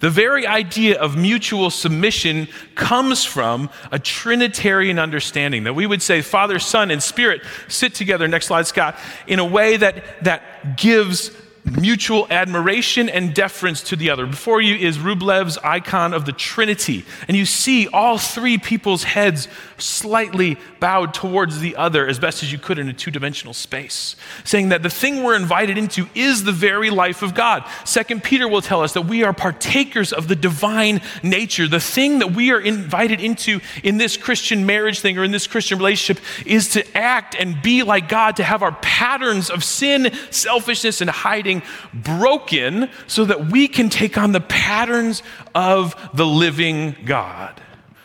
The 0.00 0.10
very 0.10 0.46
idea 0.46 1.00
of 1.00 1.16
mutual 1.16 1.70
submission 1.70 2.48
comes 2.74 3.24
from 3.24 3.70
a 3.92 3.98
Trinitarian 3.98 4.98
understanding 4.98 5.64
that 5.64 5.74
we 5.74 5.86
would 5.86 6.02
say 6.02 6.20
Father, 6.20 6.58
Son, 6.58 6.90
and 6.90 7.02
Spirit 7.02 7.42
sit 7.68 7.94
together, 7.94 8.26
next 8.28 8.46
slide, 8.46 8.66
Scott, 8.66 8.98
in 9.26 9.38
a 9.38 9.44
way 9.44 9.76
that, 9.76 10.24
that 10.24 10.76
gives 10.76 11.30
mutual 11.64 12.26
admiration 12.30 13.08
and 13.08 13.34
deference 13.34 13.82
to 13.84 13.96
the 13.96 14.10
other. 14.10 14.26
Before 14.26 14.60
you 14.60 14.74
is 14.74 14.98
Rublev's 14.98 15.56
icon 15.58 16.12
of 16.12 16.26
the 16.26 16.32
Trinity, 16.32 17.04
and 17.26 17.36
you 17.36 17.46
see 17.46 17.88
all 17.88 18.18
three 18.18 18.58
people's 18.58 19.04
heads 19.04 19.48
slightly 19.78 20.58
bowed 20.78 21.14
towards 21.14 21.60
the 21.60 21.76
other 21.76 22.06
as 22.06 22.18
best 22.18 22.42
as 22.42 22.52
you 22.52 22.58
could 22.58 22.78
in 22.78 22.88
a 22.88 22.92
two 22.92 23.10
dimensional 23.10 23.54
space, 23.54 24.16
saying 24.44 24.68
that 24.68 24.82
the 24.82 24.90
thing 24.90 25.22
we're 25.22 25.36
invited 25.36 25.78
into 25.78 26.08
is 26.14 26.44
the 26.44 26.52
very 26.52 26.90
life 26.90 27.22
of 27.22 27.34
God. 27.34 27.64
Second 27.84 28.22
Peter 28.22 28.46
will 28.46 28.62
tell 28.62 28.82
us 28.82 28.92
that 28.92 29.02
we 29.02 29.24
are 29.24 29.32
partakers 29.32 30.12
of 30.12 30.28
the 30.28 30.36
divine 30.36 31.00
nature. 31.22 31.66
The 31.66 31.80
thing 31.80 32.18
that 32.18 32.32
we 32.32 32.50
are 32.50 32.60
invited 32.60 33.20
into 33.20 33.60
in 33.82 33.96
this 33.96 34.16
Christian 34.16 34.66
marriage 34.66 35.00
thing 35.00 35.18
or 35.18 35.24
in 35.24 35.30
this 35.30 35.46
Christian 35.46 35.78
relationship 35.78 36.22
is 36.44 36.68
to 36.70 36.96
act 36.96 37.34
and 37.34 37.60
be 37.62 37.82
like 37.82 38.08
God, 38.08 38.36
to 38.36 38.44
have 38.44 38.62
our 38.62 38.72
patterns 38.82 39.48
of 39.50 39.64
sin, 39.64 40.12
selfishness, 40.30 41.00
and 41.00 41.08
hiding 41.08 41.53
broken 41.92 42.88
so 43.06 43.24
that 43.24 43.46
we 43.46 43.68
can 43.68 43.88
take 43.88 44.16
on 44.16 44.32
the 44.32 44.40
patterns 44.40 45.22
of 45.54 45.94
the 46.14 46.26
living 46.26 46.96
God 47.04 47.60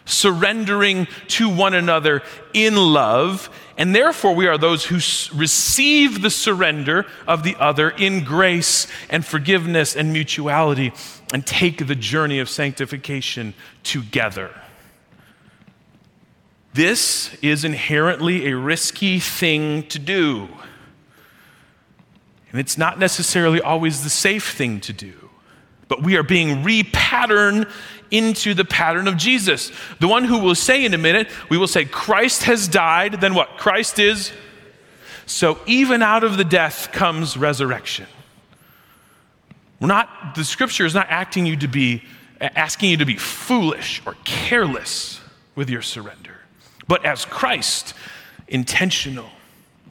surrendering 0.09 1.07
to 1.27 1.49
one 1.49 1.73
another 1.73 2.21
in 2.53 2.75
love. 2.75 3.49
And 3.77 3.95
therefore, 3.95 4.35
we 4.35 4.47
are 4.47 4.57
those 4.57 4.85
who 4.85 4.95
receive 5.37 6.21
the 6.21 6.29
surrender 6.29 7.05
of 7.27 7.43
the 7.43 7.55
other 7.57 7.91
in 7.91 8.23
grace 8.23 8.87
and 9.09 9.25
forgiveness 9.25 9.95
and 9.95 10.11
mutuality 10.11 10.93
and 11.31 11.45
take 11.45 11.87
the 11.87 11.95
journey 11.95 12.39
of 12.39 12.49
sanctification 12.49 13.53
together. 13.83 14.51
This 16.73 17.33
is 17.41 17.63
inherently 17.63 18.47
a 18.47 18.55
risky 18.55 19.19
thing 19.19 19.83
to 19.87 19.99
do. 19.99 20.49
And 22.51 22.59
it's 22.59 22.77
not 22.77 22.99
necessarily 22.99 23.61
always 23.61 24.03
the 24.03 24.09
safe 24.09 24.53
thing 24.53 24.79
to 24.81 24.93
do. 24.93 25.13
But 25.87 26.03
we 26.03 26.17
are 26.17 26.23
being 26.23 26.63
repatterned 26.63 27.69
into 28.11 28.53
the 28.53 28.65
pattern 28.65 29.07
of 29.07 29.17
Jesus. 29.17 29.71
The 29.99 30.07
one 30.07 30.23
who 30.23 30.39
will 30.39 30.55
say 30.55 30.83
in 30.83 30.93
a 30.93 30.97
minute, 30.97 31.29
we 31.49 31.57
will 31.57 31.67
say, 31.67 31.85
Christ 31.85 32.43
has 32.43 32.67
died, 32.67 33.21
then 33.21 33.35
what? 33.35 33.57
Christ 33.57 33.99
is. 33.99 34.31
So 35.25 35.59
even 35.67 36.01
out 36.01 36.23
of 36.23 36.37
the 36.37 36.43
death 36.43 36.91
comes 36.91 37.37
resurrection. 37.37 38.07
We're 39.79 39.87
not, 39.87 40.35
the 40.35 40.43
scripture 40.43 40.85
is 40.85 40.95
not 40.95 41.07
acting 41.09 41.45
you 41.45 41.55
to 41.57 41.67
be, 41.67 42.03
asking 42.41 42.89
you 42.89 42.97
to 42.97 43.05
be 43.05 43.15
foolish 43.15 44.01
or 44.05 44.15
careless 44.23 45.21
with 45.55 45.69
your 45.69 45.81
surrender, 45.81 46.37
but 46.87 47.05
as 47.05 47.25
Christ, 47.25 47.93
intentional 48.47 49.29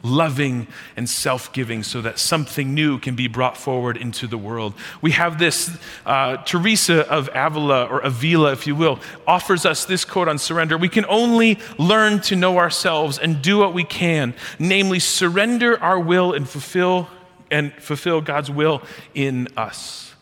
loving 0.03 0.67
and 0.97 1.09
self 1.09 1.53
giving 1.53 1.83
so 1.83 2.01
that 2.03 2.19
something 2.19 2.75
new 2.75 2.99
can 2.99 3.17
be 3.17 3.29
brought 3.29 3.57
forward 3.57 3.97
into 3.97 4.27
the 4.27 4.39
world. 4.39 4.75
We 5.01 5.13
have 5.13 5.39
this, 5.39 5.77
uh, 6.07 6.39
Teresa 6.39 7.09
of 7.09 7.29
Avila, 7.35 7.87
or 7.87 8.01
Avila, 8.01 8.53
if 8.53 8.67
you 8.67 8.75
will, 8.75 9.01
offers 9.27 9.67
us 9.67 9.85
this 9.85 10.05
quote 10.05 10.29
on 10.29 10.39
surrender. 10.39 10.79
We 10.79 10.89
can 10.89 11.07
only 11.07 11.59
learn 11.79 12.21
to 12.23 12.37
know 12.37 12.59
ourselves 12.59 13.19
and 13.19 13.43
do 13.43 13.59
what 13.59 13.75
we 13.75 13.85
can, 13.85 14.35
namely, 14.59 14.99
surrender 14.99 15.81
our 15.83 15.99
will 15.99 16.33
and 16.33 16.49
fulfill. 16.49 17.09
And 17.51 17.73
fulfill 17.73 18.21
God's 18.21 18.51
will 18.51 18.83
in 19.15 19.49
us. 19.57 20.15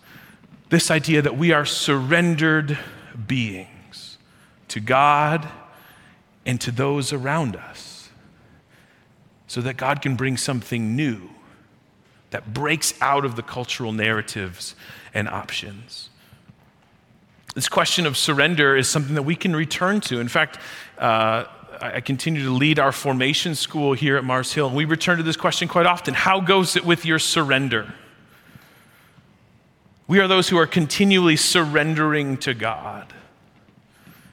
This 0.68 0.92
idea 0.92 1.22
that 1.22 1.36
we 1.36 1.50
are 1.50 1.64
surrendered 1.64 2.78
beings 3.26 4.18
to 4.68 4.78
God 4.78 5.48
and 6.44 6.60
to 6.60 6.70
those 6.70 7.12
around 7.12 7.56
us 7.56 7.85
so 9.56 9.62
that 9.62 9.78
God 9.78 10.02
can 10.02 10.16
bring 10.16 10.36
something 10.36 10.94
new 10.96 11.30
that 12.28 12.52
breaks 12.52 12.92
out 13.00 13.24
of 13.24 13.36
the 13.36 13.42
cultural 13.42 13.90
narratives 13.90 14.74
and 15.14 15.26
options. 15.26 16.10
This 17.54 17.66
question 17.66 18.04
of 18.04 18.18
surrender 18.18 18.76
is 18.76 18.86
something 18.86 19.14
that 19.14 19.22
we 19.22 19.34
can 19.34 19.56
return 19.56 20.02
to. 20.02 20.20
In 20.20 20.28
fact, 20.28 20.58
uh, 20.98 21.44
I 21.80 22.02
continue 22.02 22.44
to 22.44 22.50
lead 22.50 22.78
our 22.78 22.92
formation 22.92 23.54
school 23.54 23.94
here 23.94 24.18
at 24.18 24.24
Mars 24.24 24.52
Hill, 24.52 24.66
and 24.66 24.76
we 24.76 24.84
return 24.84 25.16
to 25.16 25.22
this 25.22 25.38
question 25.38 25.68
quite 25.68 25.86
often 25.86 26.12
How 26.12 26.38
goes 26.38 26.76
it 26.76 26.84
with 26.84 27.06
your 27.06 27.18
surrender? 27.18 27.94
We 30.06 30.20
are 30.20 30.28
those 30.28 30.50
who 30.50 30.58
are 30.58 30.66
continually 30.66 31.36
surrendering 31.36 32.36
to 32.38 32.52
God. 32.52 33.10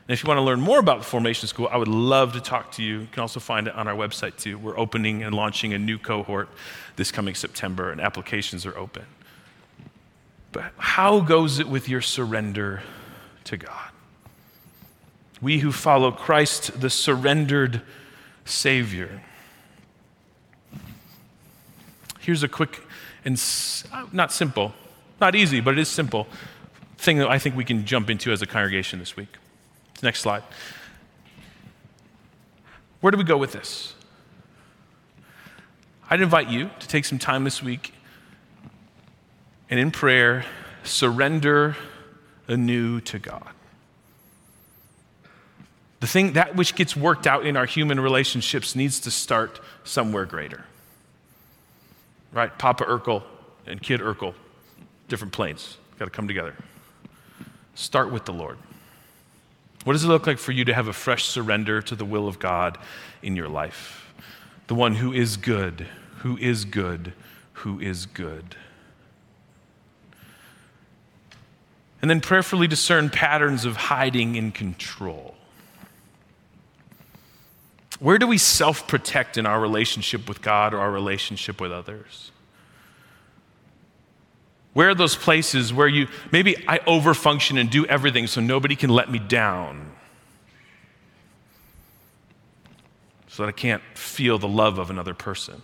And 0.07 0.13
if 0.13 0.21
you 0.21 0.27
want 0.27 0.37
to 0.37 0.43
learn 0.43 0.59
more 0.59 0.79
about 0.79 0.99
the 0.99 1.05
Formation 1.05 1.47
School, 1.47 1.69
I 1.71 1.77
would 1.77 1.87
love 1.87 2.33
to 2.33 2.41
talk 2.41 2.71
to 2.73 2.83
you. 2.83 3.01
You 3.01 3.07
can 3.09 3.21
also 3.21 3.39
find 3.39 3.67
it 3.67 3.75
on 3.75 3.87
our 3.87 3.95
website 3.95 4.35
too. 4.37 4.57
We're 4.57 4.77
opening 4.77 5.23
and 5.23 5.33
launching 5.33 5.73
a 5.73 5.79
new 5.79 5.97
cohort 5.97 6.49
this 6.97 7.09
coming 7.09 7.35
September, 7.35 7.89
and 7.89 8.01
applications 8.01 8.65
are 8.65 8.77
open. 8.77 9.05
But 10.51 10.73
how 10.77 11.21
goes 11.21 11.59
it 11.59 11.69
with 11.69 11.87
your 11.87 12.01
surrender 12.01 12.83
to 13.45 13.57
God? 13.57 13.91
We 15.41 15.59
who 15.59 15.71
follow 15.71 16.11
Christ, 16.11 16.79
the 16.81 16.89
surrendered 16.89 17.81
Savior. 18.45 19.21
Here's 22.19 22.43
a 22.43 22.47
quick 22.47 22.81
and 23.25 23.41
not 24.11 24.31
simple, 24.33 24.73
not 25.21 25.33
easy, 25.33 25.61
but 25.61 25.73
it 25.73 25.79
is 25.79 25.87
simple 25.87 26.27
thing 26.97 27.17
that 27.17 27.29
I 27.29 27.39
think 27.39 27.55
we 27.55 27.65
can 27.65 27.85
jump 27.85 28.09
into 28.09 28.31
as 28.31 28.41
a 28.41 28.45
congregation 28.45 28.99
this 28.99 29.15
week. 29.15 29.37
Next 30.01 30.21
slide. 30.21 30.43
Where 33.01 33.11
do 33.11 33.17
we 33.17 33.23
go 33.23 33.37
with 33.37 33.51
this? 33.51 33.93
I'd 36.09 36.21
invite 36.21 36.49
you 36.49 36.69
to 36.79 36.87
take 36.87 37.05
some 37.05 37.19
time 37.19 37.43
this 37.43 37.61
week 37.61 37.93
and 39.69 39.79
in 39.79 39.91
prayer, 39.91 40.45
surrender 40.83 41.75
anew 42.47 43.01
to 43.01 43.17
God. 43.17 43.49
The 45.99 46.07
thing 46.07 46.33
that 46.33 46.55
which 46.55 46.75
gets 46.75 46.95
worked 46.95 47.25
out 47.25 47.45
in 47.45 47.57
our 47.57 47.65
human 47.65 47.99
relationships 47.99 48.75
needs 48.75 48.99
to 48.99 49.09
start 49.09 49.59
somewhere 49.83 50.25
greater. 50.25 50.65
Right? 52.33 52.55
Papa 52.57 52.83
Urkel 52.83 53.23
and 53.65 53.81
Kid 53.81 54.01
Urkel, 54.01 54.33
different 55.07 55.33
planes, 55.33 55.77
got 55.97 56.05
to 56.05 56.11
come 56.11 56.27
together. 56.27 56.55
Start 57.73 58.11
with 58.11 58.25
the 58.25 58.33
Lord. 58.33 58.57
What 59.83 59.93
does 59.93 60.03
it 60.03 60.07
look 60.07 60.27
like 60.27 60.37
for 60.37 60.51
you 60.51 60.63
to 60.65 60.73
have 60.73 60.87
a 60.87 60.93
fresh 60.93 61.25
surrender 61.25 61.81
to 61.81 61.95
the 61.95 62.05
will 62.05 62.27
of 62.27 62.39
God 62.39 62.77
in 63.21 63.35
your 63.35 63.49
life? 63.49 64.13
The 64.67 64.75
one 64.75 64.95
who 64.95 65.11
is 65.11 65.35
good, 65.35 65.87
who 66.19 66.37
is 66.37 66.63
good, 66.65 67.13
who 67.53 67.79
is 67.79 68.05
good. 68.05 68.55
And 72.01 72.09
then 72.09 72.19
prayerfully 72.19 72.67
discern 72.67 73.09
patterns 73.09 73.63
of 73.63 73.77
hiding 73.77 74.35
in 74.35 74.51
control. 74.51 75.35
Where 77.99 78.17
do 78.17 78.27
we 78.27 78.37
self 78.37 78.87
protect 78.89 79.37
in 79.37 79.45
our 79.45 79.61
relationship 79.61 80.27
with 80.27 80.41
God 80.41 80.73
or 80.73 80.79
our 80.79 80.91
relationship 80.91 81.61
with 81.61 81.71
others? 81.71 82.32
Where 84.73 84.89
are 84.89 84.95
those 84.95 85.15
places 85.15 85.71
where 85.71 85.87
you, 85.87 86.07
maybe 86.31 86.63
I 86.67 86.79
overfunction 86.79 87.59
and 87.59 87.69
do 87.69 87.85
everything 87.85 88.27
so 88.27 88.41
nobody 88.41 88.75
can 88.75 88.89
let 88.89 89.09
me 89.09 89.19
down? 89.19 89.91
So 93.27 93.43
that 93.43 93.49
I 93.49 93.51
can't 93.51 93.83
feel 93.93 94.37
the 94.39 94.47
love 94.47 94.79
of 94.79 94.89
another 94.89 95.13
person. 95.13 95.61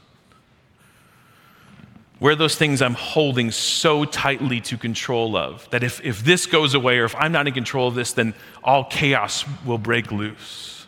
Where 2.20 2.34
are 2.34 2.36
those 2.36 2.55
things 2.55 2.82
I'm 2.82 2.95
holding 2.95 3.49
so 3.49 4.03
tightly 4.05 4.60
to 4.62 4.78
control 4.78 5.38
of 5.38 5.68
that 5.72 5.84
if, 5.84 6.03
if 6.03 6.24
this 6.24 6.45
goes 6.45 6.74
away 6.74 6.99
or 6.99 7.05
if 7.05 7.16
I'm 7.16 7.32
not 7.32 7.47
in 7.47 7.53
control 7.53 7.88
of 7.88 7.95
this, 7.95 8.12
then 8.14 8.34
all 8.64 8.84
chaos 8.84 9.45
will 9.66 9.78
break 9.78 10.12
loose. 10.12 10.86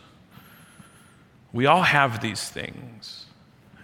We 1.52 1.66
all 1.66 1.82
have 1.82 2.20
these 2.20 2.48
things. 2.48 3.26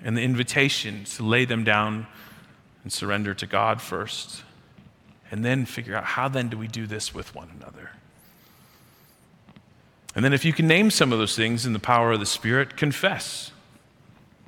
And 0.05 0.17
the 0.17 0.23
invitation 0.23 1.05
to 1.05 1.25
lay 1.25 1.45
them 1.45 1.65
down 1.65 2.07
and 2.83 2.93
surrender 2.93 3.35
to 3.35 3.47
God 3.47 3.81
first. 3.81 4.43
And 5.31 5.45
then 5.45 5.67
figure 5.67 5.95
out 5.95 6.05
how 6.05 6.29
then 6.29 6.49
do 6.49 6.57
we 6.57 6.69
do 6.69 6.87
this 6.87 7.15
with 7.15 7.35
one 7.35 7.51
another? 7.61 7.91
And 10.15 10.25
then 10.25 10.33
if 10.33 10.45
you 10.45 10.53
can 10.53 10.67
name 10.67 10.91
some 10.91 11.13
of 11.13 11.19
those 11.19 11.37
things 11.37 11.67
in 11.67 11.73
the 11.73 11.79
power 11.79 12.13
of 12.13 12.21
the 12.21 12.27
Spirit, 12.27 12.77
confess. 12.77 13.53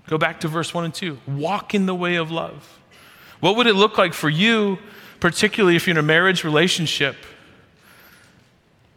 Go 0.08 0.18
back 0.18 0.40
to 0.40 0.48
verse 0.48 0.74
1 0.74 0.86
and 0.86 0.94
2. 0.94 1.18
Walk 1.26 1.74
in 1.74 1.86
the 1.86 1.94
way 1.94 2.16
of 2.16 2.30
love. 2.30 2.78
What 3.40 3.56
would 3.56 3.66
it 3.66 3.74
look 3.74 3.96
like 3.96 4.12
for 4.12 4.28
you, 4.28 4.78
particularly 5.20 5.76
if 5.76 5.86
you're 5.86 5.92
in 5.92 5.98
a 5.98 6.02
marriage 6.02 6.44
relationship, 6.44 7.16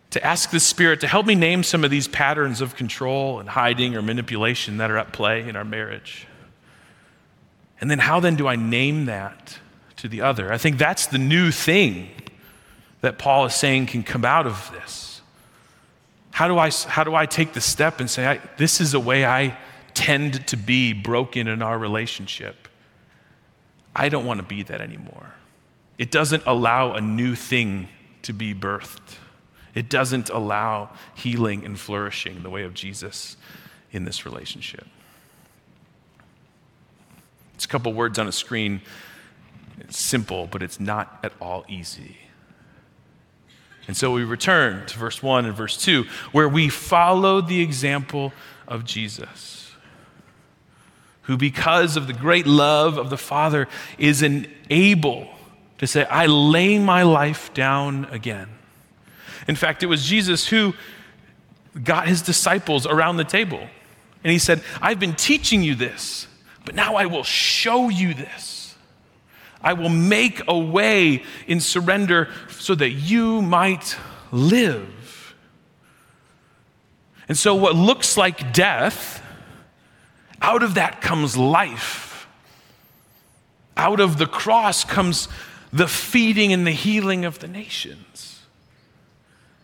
to 0.09 0.25
ask 0.25 0.51
the 0.51 0.59
Spirit 0.59 1.01
to 1.01 1.07
help 1.07 1.25
me 1.25 1.35
name 1.35 1.63
some 1.63 1.83
of 1.83 1.91
these 1.91 2.07
patterns 2.07 2.61
of 2.61 2.75
control 2.75 3.39
and 3.39 3.49
hiding 3.49 3.95
or 3.95 4.01
manipulation 4.01 4.77
that 4.77 4.89
are 4.89 4.97
at 4.97 5.11
play 5.11 5.47
in 5.47 5.55
our 5.55 5.65
marriage? 5.65 6.27
And 7.83 7.91
then 7.91 7.99
how 7.99 8.21
then 8.21 8.37
do 8.37 8.47
I 8.47 8.55
name 8.55 9.07
that 9.07 9.59
to 9.97 10.07
the 10.07 10.21
other? 10.21 10.53
I 10.53 10.57
think 10.57 10.77
that's 10.77 11.07
the 11.07 11.17
new 11.17 11.51
thing 11.51 12.07
that 13.01 13.19
Paul 13.19 13.43
is 13.43 13.55
saying 13.55 13.87
can 13.87 14.03
come 14.03 14.23
out 14.23 14.47
of 14.47 14.71
this. 14.71 15.19
How 16.31 16.47
do 16.47 16.57
I, 16.57 16.71
how 16.71 17.03
do 17.03 17.13
I 17.13 17.25
take 17.25 17.51
the 17.51 17.59
step 17.59 17.99
and 17.99 18.09
say, 18.09 18.39
this 18.55 18.79
is 18.79 18.93
a 18.93 19.01
way 19.01 19.25
I 19.25 19.57
tend 19.93 20.47
to 20.47 20.55
be 20.55 20.93
broken 20.93 21.49
in 21.49 21.61
our 21.61 21.77
relationship? 21.77 22.69
I 23.93 24.07
don't 24.07 24.25
want 24.25 24.39
to 24.39 24.45
be 24.45 24.63
that 24.63 24.79
anymore. 24.79 25.33
It 25.97 26.09
doesn't 26.09 26.43
allow 26.45 26.93
a 26.93 27.01
new 27.01 27.35
thing 27.35 27.89
to 28.21 28.31
be 28.31 28.53
birthed. 28.53 29.17
It 29.75 29.89
doesn't 29.89 30.29
allow 30.29 30.91
healing 31.15 31.65
and 31.65 31.77
flourishing 31.77 32.43
the 32.43 32.49
way 32.49 32.63
of 32.63 32.75
Jesus 32.75 33.35
in 33.91 34.05
this 34.05 34.25
relationship. 34.25 34.87
It's 37.63 37.69
a 37.69 37.71
couple 37.71 37.93
words 37.93 38.19
on 38.19 38.27
a 38.27 38.31
screen. 38.33 38.81
It's 39.79 39.97
simple, 39.97 40.47
but 40.47 40.61
it's 40.61 40.81
not 40.81 41.17
at 41.23 41.31
all 41.39 41.63
easy. 41.69 42.17
And 43.87 43.95
so 43.95 44.11
we 44.11 44.25
return 44.25 44.85
to 44.87 44.99
verse 44.99 45.23
1 45.23 45.45
and 45.45 45.55
verse 45.55 45.81
2, 45.81 46.03
where 46.33 46.49
we 46.49 46.67
follow 46.67 47.39
the 47.39 47.61
example 47.61 48.33
of 48.67 48.83
Jesus, 48.83 49.71
who, 51.21 51.37
because 51.37 51.95
of 51.95 52.07
the 52.07 52.11
great 52.11 52.45
love 52.45 52.97
of 52.97 53.09
the 53.09 53.17
Father, 53.17 53.69
is 53.97 54.21
able 54.69 55.29
to 55.77 55.87
say, 55.87 56.03
I 56.03 56.25
lay 56.25 56.79
my 56.79 57.03
life 57.03 57.53
down 57.53 58.07
again. 58.11 58.49
In 59.47 59.55
fact, 59.55 59.83
it 59.83 59.87
was 59.87 60.05
Jesus 60.05 60.47
who 60.47 60.73
got 61.81 62.09
his 62.09 62.21
disciples 62.21 62.85
around 62.85 63.15
the 63.15 63.23
table. 63.23 63.65
And 64.21 64.33
he 64.33 64.37
said, 64.39 64.61
I've 64.81 64.99
been 64.99 65.15
teaching 65.15 65.63
you 65.63 65.75
this 65.75 66.27
but 66.65 66.75
now 66.75 66.95
I 66.95 67.05
will 67.05 67.23
show 67.23 67.89
you 67.89 68.13
this. 68.13 68.75
I 69.61 69.73
will 69.73 69.89
make 69.89 70.41
a 70.47 70.57
way 70.57 71.23
in 71.47 71.59
surrender 71.59 72.29
so 72.49 72.75
that 72.75 72.89
you 72.89 73.41
might 73.41 73.95
live. 74.31 75.35
And 77.29 77.37
so, 77.37 77.55
what 77.55 77.75
looks 77.75 78.17
like 78.17 78.51
death, 78.51 79.23
out 80.41 80.63
of 80.63 80.73
that 80.73 81.01
comes 81.01 81.37
life. 81.37 82.27
Out 83.77 83.99
of 83.99 84.17
the 84.17 84.25
cross 84.25 84.83
comes 84.83 85.29
the 85.71 85.87
feeding 85.87 86.51
and 86.51 86.67
the 86.67 86.71
healing 86.71 87.25
of 87.25 87.39
the 87.39 87.47
nations. 87.47 88.41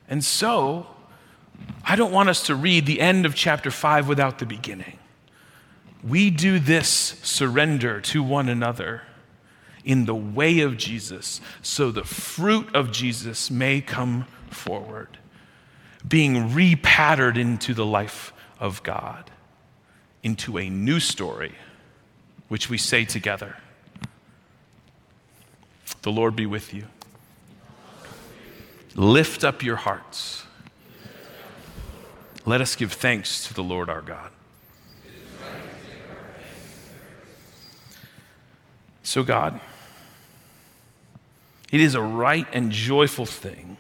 And 0.08 0.24
so, 0.24 0.88
I 1.84 1.96
don't 1.96 2.12
want 2.12 2.30
us 2.30 2.46
to 2.48 2.56
read 2.56 2.86
the 2.86 3.02
end 3.02 3.26
of 3.26 3.36
chapter 3.36 3.70
5 3.70 4.08
without 4.08 4.40
the 4.40 4.46
beginning. 4.46 4.99
We 6.04 6.30
do 6.30 6.60
this 6.60 6.90
surrender 7.24 8.00
to 8.02 8.24
one 8.24 8.48
another 8.48 9.04
in 9.84 10.06
the 10.06 10.16
way 10.16 10.60
of 10.60 10.78
Jesus 10.78 11.42
so 11.62 11.92
the 11.92 12.04
fruit 12.04 12.74
of 12.74 12.92
Jesus 12.92 13.52
may 13.52 13.82
come 13.82 14.26
forward, 14.50 15.18
being 16.08 16.50
repatterned 16.50 17.38
into 17.38 17.74
the 17.74 17.86
life 17.86 18.34
of 18.60 18.82
God, 18.84 19.30
into 20.24 20.58
a 20.58 20.70
new 20.70 21.00
story, 21.00 21.54
which 22.48 22.70
we 22.70 22.78
say 22.78 23.06
together. 23.06 23.58
The 26.02 26.12
Lord 26.12 26.36
be 26.36 26.46
with 26.46 26.74
you. 26.74 26.86
Lift 28.96 29.44
up 29.44 29.64
your 29.64 29.76
hearts. 29.76 30.44
Let 32.46 32.62
us 32.62 32.76
give 32.76 32.94
thanks 32.94 33.48
to 33.48 33.54
the 33.54 33.64
Lord 33.64 33.90
our 33.90 34.02
God. 34.02 34.32
So, 39.10 39.24
God, 39.24 39.60
it 41.72 41.82
is 41.82 41.96
a 41.96 42.02
right 42.02 42.46
and 42.54 42.72
joyful 42.72 43.26
thing 43.26 43.78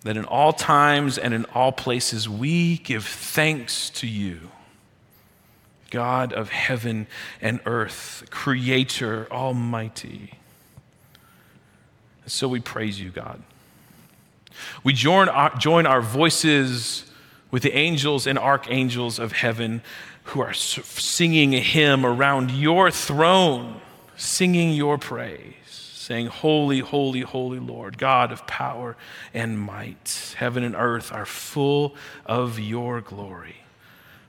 that 0.00 0.16
in 0.16 0.24
all 0.24 0.54
times 0.54 1.18
and 1.18 1.34
in 1.34 1.44
all 1.54 1.72
places 1.72 2.26
we 2.26 2.78
give 2.78 3.04
thanks 3.04 3.90
to 3.90 4.06
you, 4.06 4.50
God 5.90 6.32
of 6.32 6.48
heaven 6.48 7.06
and 7.42 7.60
earth, 7.66 8.24
Creator 8.30 9.28
Almighty. 9.30 10.38
So 12.24 12.48
we 12.48 12.60
praise 12.60 12.98
you, 12.98 13.10
God. 13.10 13.42
We 14.84 14.94
join 14.94 15.28
our, 15.28 15.54
join 15.58 15.84
our 15.84 16.00
voices 16.00 17.12
with 17.50 17.62
the 17.62 17.76
angels 17.76 18.26
and 18.26 18.38
archangels 18.38 19.18
of 19.18 19.32
heaven 19.32 19.82
who 20.26 20.40
are 20.40 20.52
singing 20.52 21.54
a 21.54 21.60
hymn 21.60 22.04
around 22.04 22.50
your 22.50 22.90
throne, 22.90 23.80
singing 24.16 24.72
your 24.72 24.98
praise, 24.98 25.54
saying, 25.66 26.26
Holy, 26.26 26.80
holy, 26.80 27.20
holy 27.20 27.60
Lord, 27.60 27.96
God 27.96 28.32
of 28.32 28.46
power 28.46 28.96
and 29.32 29.58
might. 29.58 30.34
Heaven 30.36 30.64
and 30.64 30.74
earth 30.74 31.12
are 31.12 31.26
full 31.26 31.94
of 32.24 32.58
your 32.58 33.00
glory. 33.00 33.56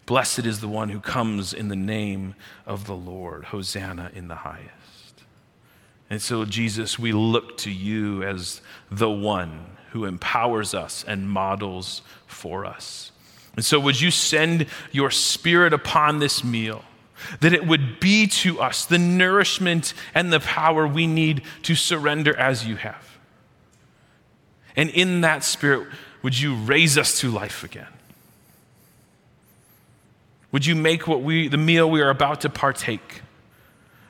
Blessed 0.05 0.45
is 0.45 0.61
the 0.61 0.67
one 0.67 0.89
who 0.89 0.99
comes 0.99 1.51
in 1.51 1.67
the 1.67 1.75
name 1.75 2.35
of 2.65 2.85
the 2.85 2.95
Lord. 2.95 3.45
Hosanna 3.45 4.11
in 4.13 4.27
the 4.27 4.35
highest. 4.35 5.23
And 6.09 6.21
so, 6.21 6.45
Jesus, 6.45 6.97
we 6.97 7.11
look 7.11 7.57
to 7.59 7.71
you 7.71 8.23
as 8.23 8.61
the 8.89 9.09
one 9.09 9.77
who 9.91 10.05
empowers 10.05 10.73
us 10.73 11.03
and 11.05 11.29
models 11.29 12.03
for 12.25 12.65
us. 12.65 13.11
And 13.57 13.65
so, 13.65 13.79
would 13.79 13.99
you 13.99 14.11
send 14.11 14.67
your 14.91 15.11
spirit 15.11 15.73
upon 15.73 16.19
this 16.19 16.43
meal? 16.43 16.85
That 17.41 17.53
it 17.53 17.65
would 17.65 17.99
be 17.99 18.27
to 18.27 18.61
us 18.61 18.85
the 18.85 18.99
nourishment 18.99 19.95
and 20.13 20.31
the 20.31 20.39
power 20.39 20.87
we 20.87 21.07
need 21.07 21.41
to 21.63 21.73
surrender 21.73 22.37
as 22.37 22.65
you 22.65 22.75
have. 22.77 23.17
And 24.75 24.91
in 24.91 25.21
that 25.21 25.43
spirit, 25.43 25.87
would 26.21 26.39
you 26.39 26.55
raise 26.55 26.99
us 26.99 27.19
to 27.21 27.31
life 27.31 27.63
again? 27.63 27.87
Would 30.51 30.67
you 30.67 30.75
make 30.75 31.07
what 31.07 31.23
we, 31.23 31.47
the 31.47 31.57
meal 31.57 31.89
we 31.89 31.99
are 32.01 32.11
about 32.11 32.41
to 32.41 32.49
partake, 32.49 33.21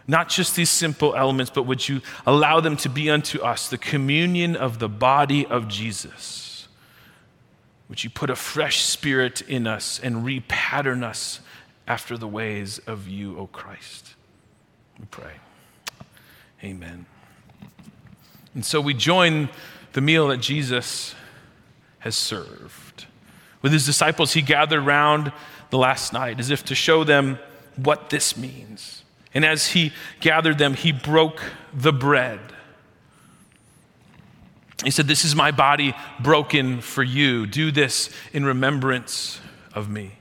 not 0.07 0.27
just 0.27 0.57
these 0.57 0.69
simple 0.69 1.15
elements, 1.15 1.51
but 1.55 1.63
would 1.63 1.87
you 1.87 2.01
allow 2.25 2.59
them 2.59 2.75
to 2.77 2.89
be 2.89 3.09
unto 3.09 3.39
us 3.39 3.69
the 3.69 3.77
communion 3.77 4.57
of 4.57 4.79
the 4.79 4.89
body 4.89 5.45
of 5.45 5.69
Jesus? 5.69 6.46
Would 7.89 8.03
you 8.03 8.09
put 8.09 8.29
a 8.29 8.35
fresh 8.35 8.81
spirit 8.81 9.41
in 9.41 9.65
us 9.65 9.99
and 9.99 10.25
repattern 10.25 11.03
us 11.03 11.39
after 11.87 12.17
the 12.17 12.27
ways 12.27 12.79
of 12.79 13.07
you, 13.07 13.37
O 13.37 13.47
Christ? 13.47 14.15
We 14.99 15.05
pray. 15.05 15.33
Amen. 16.63 17.05
And 18.53 18.65
so 18.65 18.81
we 18.81 18.93
join 18.93 19.49
the 19.93 20.01
meal 20.01 20.27
that 20.27 20.37
Jesus 20.37 21.15
has 21.99 22.15
served. 22.15 23.05
With 23.61 23.71
his 23.71 23.85
disciples, 23.85 24.33
he 24.33 24.41
gathered 24.41 24.81
round 24.81 25.31
the 25.69 25.77
last 25.77 26.13
night 26.13 26.39
as 26.39 26.49
if 26.49 26.65
to 26.65 26.75
show 26.75 27.03
them 27.03 27.39
what 27.75 28.09
this 28.09 28.35
means. 28.35 29.03
And 29.33 29.45
as 29.45 29.67
he 29.67 29.93
gathered 30.19 30.57
them, 30.57 30.73
he 30.73 30.91
broke 30.91 31.41
the 31.73 31.93
bread 31.93 32.39
he 34.83 34.91
said, 34.91 35.07
This 35.07 35.25
is 35.25 35.35
my 35.35 35.51
body 35.51 35.95
broken 36.19 36.81
for 36.81 37.03
you. 37.03 37.47
Do 37.47 37.71
this 37.71 38.09
in 38.33 38.45
remembrance 38.45 39.39
of 39.73 39.89
me. 39.89 40.13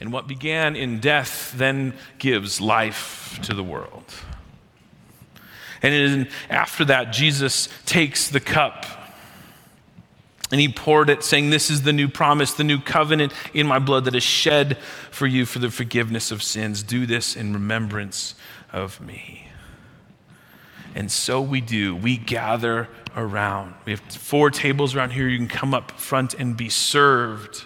And 0.00 0.12
what 0.12 0.26
began 0.26 0.76
in 0.76 0.98
death 0.98 1.52
then 1.54 1.94
gives 2.18 2.60
life 2.60 3.38
to 3.42 3.54
the 3.54 3.62
world. 3.62 4.04
And 5.82 6.28
after 6.48 6.84
that, 6.86 7.12
Jesus 7.12 7.68
takes 7.86 8.28
the 8.28 8.40
cup 8.40 8.86
and 10.50 10.60
he 10.60 10.68
poured 10.68 11.10
it, 11.10 11.22
saying, 11.22 11.50
This 11.50 11.70
is 11.70 11.82
the 11.82 11.92
new 11.92 12.08
promise, 12.08 12.54
the 12.54 12.64
new 12.64 12.80
covenant 12.80 13.32
in 13.54 13.66
my 13.66 13.78
blood 13.78 14.04
that 14.06 14.14
is 14.14 14.22
shed 14.22 14.78
for 15.10 15.26
you 15.26 15.46
for 15.46 15.60
the 15.60 15.70
forgiveness 15.70 16.30
of 16.30 16.42
sins. 16.42 16.82
Do 16.82 17.06
this 17.06 17.36
in 17.36 17.52
remembrance 17.52 18.34
of 18.72 19.00
me. 19.00 19.46
And 20.94 21.10
so 21.10 21.40
we 21.40 21.60
do. 21.60 21.94
We 21.94 22.16
gather 22.16 22.88
around. 23.16 23.74
We 23.84 23.92
have 23.92 24.00
four 24.00 24.50
tables 24.50 24.94
around 24.94 25.10
here. 25.10 25.28
You 25.28 25.38
can 25.38 25.48
come 25.48 25.72
up 25.72 25.92
front 25.92 26.34
and 26.34 26.56
be 26.56 26.68
served. 26.68 27.64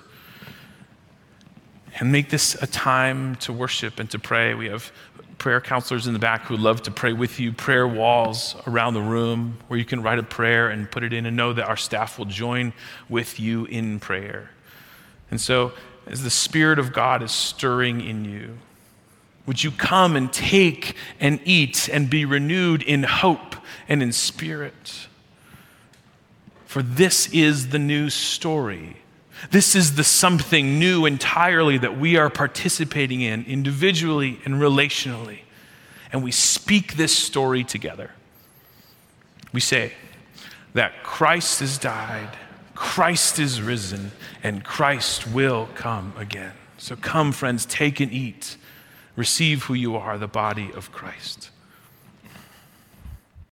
And 1.99 2.13
make 2.13 2.29
this 2.29 2.55
a 2.61 2.67
time 2.67 3.37
to 3.37 3.53
worship 3.53 3.99
and 3.99 4.11
to 4.11 4.19
pray. 4.19 4.53
We 4.53 4.67
have 4.67 4.93
prayer 5.39 5.61
counselors 5.61 6.07
in 6.07 6.13
the 6.13 6.19
back 6.19 6.43
who 6.43 6.57
love 6.57 6.83
to 6.83 6.91
pray 6.91 7.13
with 7.13 7.41
you, 7.41 7.53
prayer 7.53 7.87
walls 7.87 8.57
around 8.67 8.95
the 8.95 9.03
room 9.03 9.59
where 9.69 9.79
you 9.79 9.85
can 9.85 10.03
write 10.03 10.19
a 10.19 10.23
prayer 10.23 10.69
and 10.69 10.91
put 10.91 11.03
it 11.03 11.13
in 11.13 11.27
and 11.27 11.37
know 11.37 11.53
that 11.53 11.67
our 11.67 11.77
staff 11.77 12.19
will 12.19 12.27
join 12.27 12.73
with 13.09 13.39
you 13.41 13.65
in 13.67 14.01
prayer. 14.01 14.51
And 15.31 15.41
so, 15.41 15.73
as 16.07 16.23
the 16.23 16.31
Spirit 16.31 16.79
of 16.79 16.93
God 16.93 17.23
is 17.23 17.33
stirring 17.33 18.01
in 18.01 18.25
you, 18.25 18.59
would 19.47 19.63
you 19.63 19.71
come 19.71 20.17
and 20.17 20.33
take 20.33 20.97
and 21.21 21.41
eat 21.45 21.89
and 21.93 22.09
be 22.09 22.25
renewed 22.25 22.83
in 22.83 23.03
hope 23.03 23.57
and 23.89 24.03
in 24.03 24.13
spirit? 24.13 25.09
For 26.65 26.83
this 26.83 27.29
is 27.33 27.69
the 27.69 27.79
new 27.79 28.11
story 28.11 28.97
this 29.51 29.75
is 29.75 29.97
the 29.97 30.05
something 30.05 30.79
new 30.79 31.07
entirely 31.07 31.79
that 31.79 31.99
we 31.99 32.17
are 32.17 32.31
participating 32.31 33.21
in 33.21 33.45
individually 33.45 34.41
and 34.45 34.55
relationally. 34.55 35.41
And 36.13 36.23
we 36.23 36.31
speak 36.31 36.95
this 36.95 37.17
story 37.17 37.65
together. 37.65 38.11
We 39.53 39.61
say 39.61 39.93
that 40.75 41.03
Christ 41.03 41.61
has 41.61 41.79
died, 41.79 42.37
Christ 42.75 43.39
is 43.39 43.63
risen, 43.63 44.13
and 44.43 44.65
Christ 44.65 45.27
will 45.27 45.69
come 45.75 46.13
again. 46.17 46.53
So 46.77 46.97
come, 46.97 47.33
friends, 47.33 47.65
take 47.67 48.01
and 48.01 48.13
eat. 48.13 48.57
Receive 49.17 49.65
who 49.65 49.75
you 49.75 49.97
are, 49.97 50.19
the 50.19 50.27
body 50.27 50.71
of 50.75 50.91
Christ. 50.91 51.51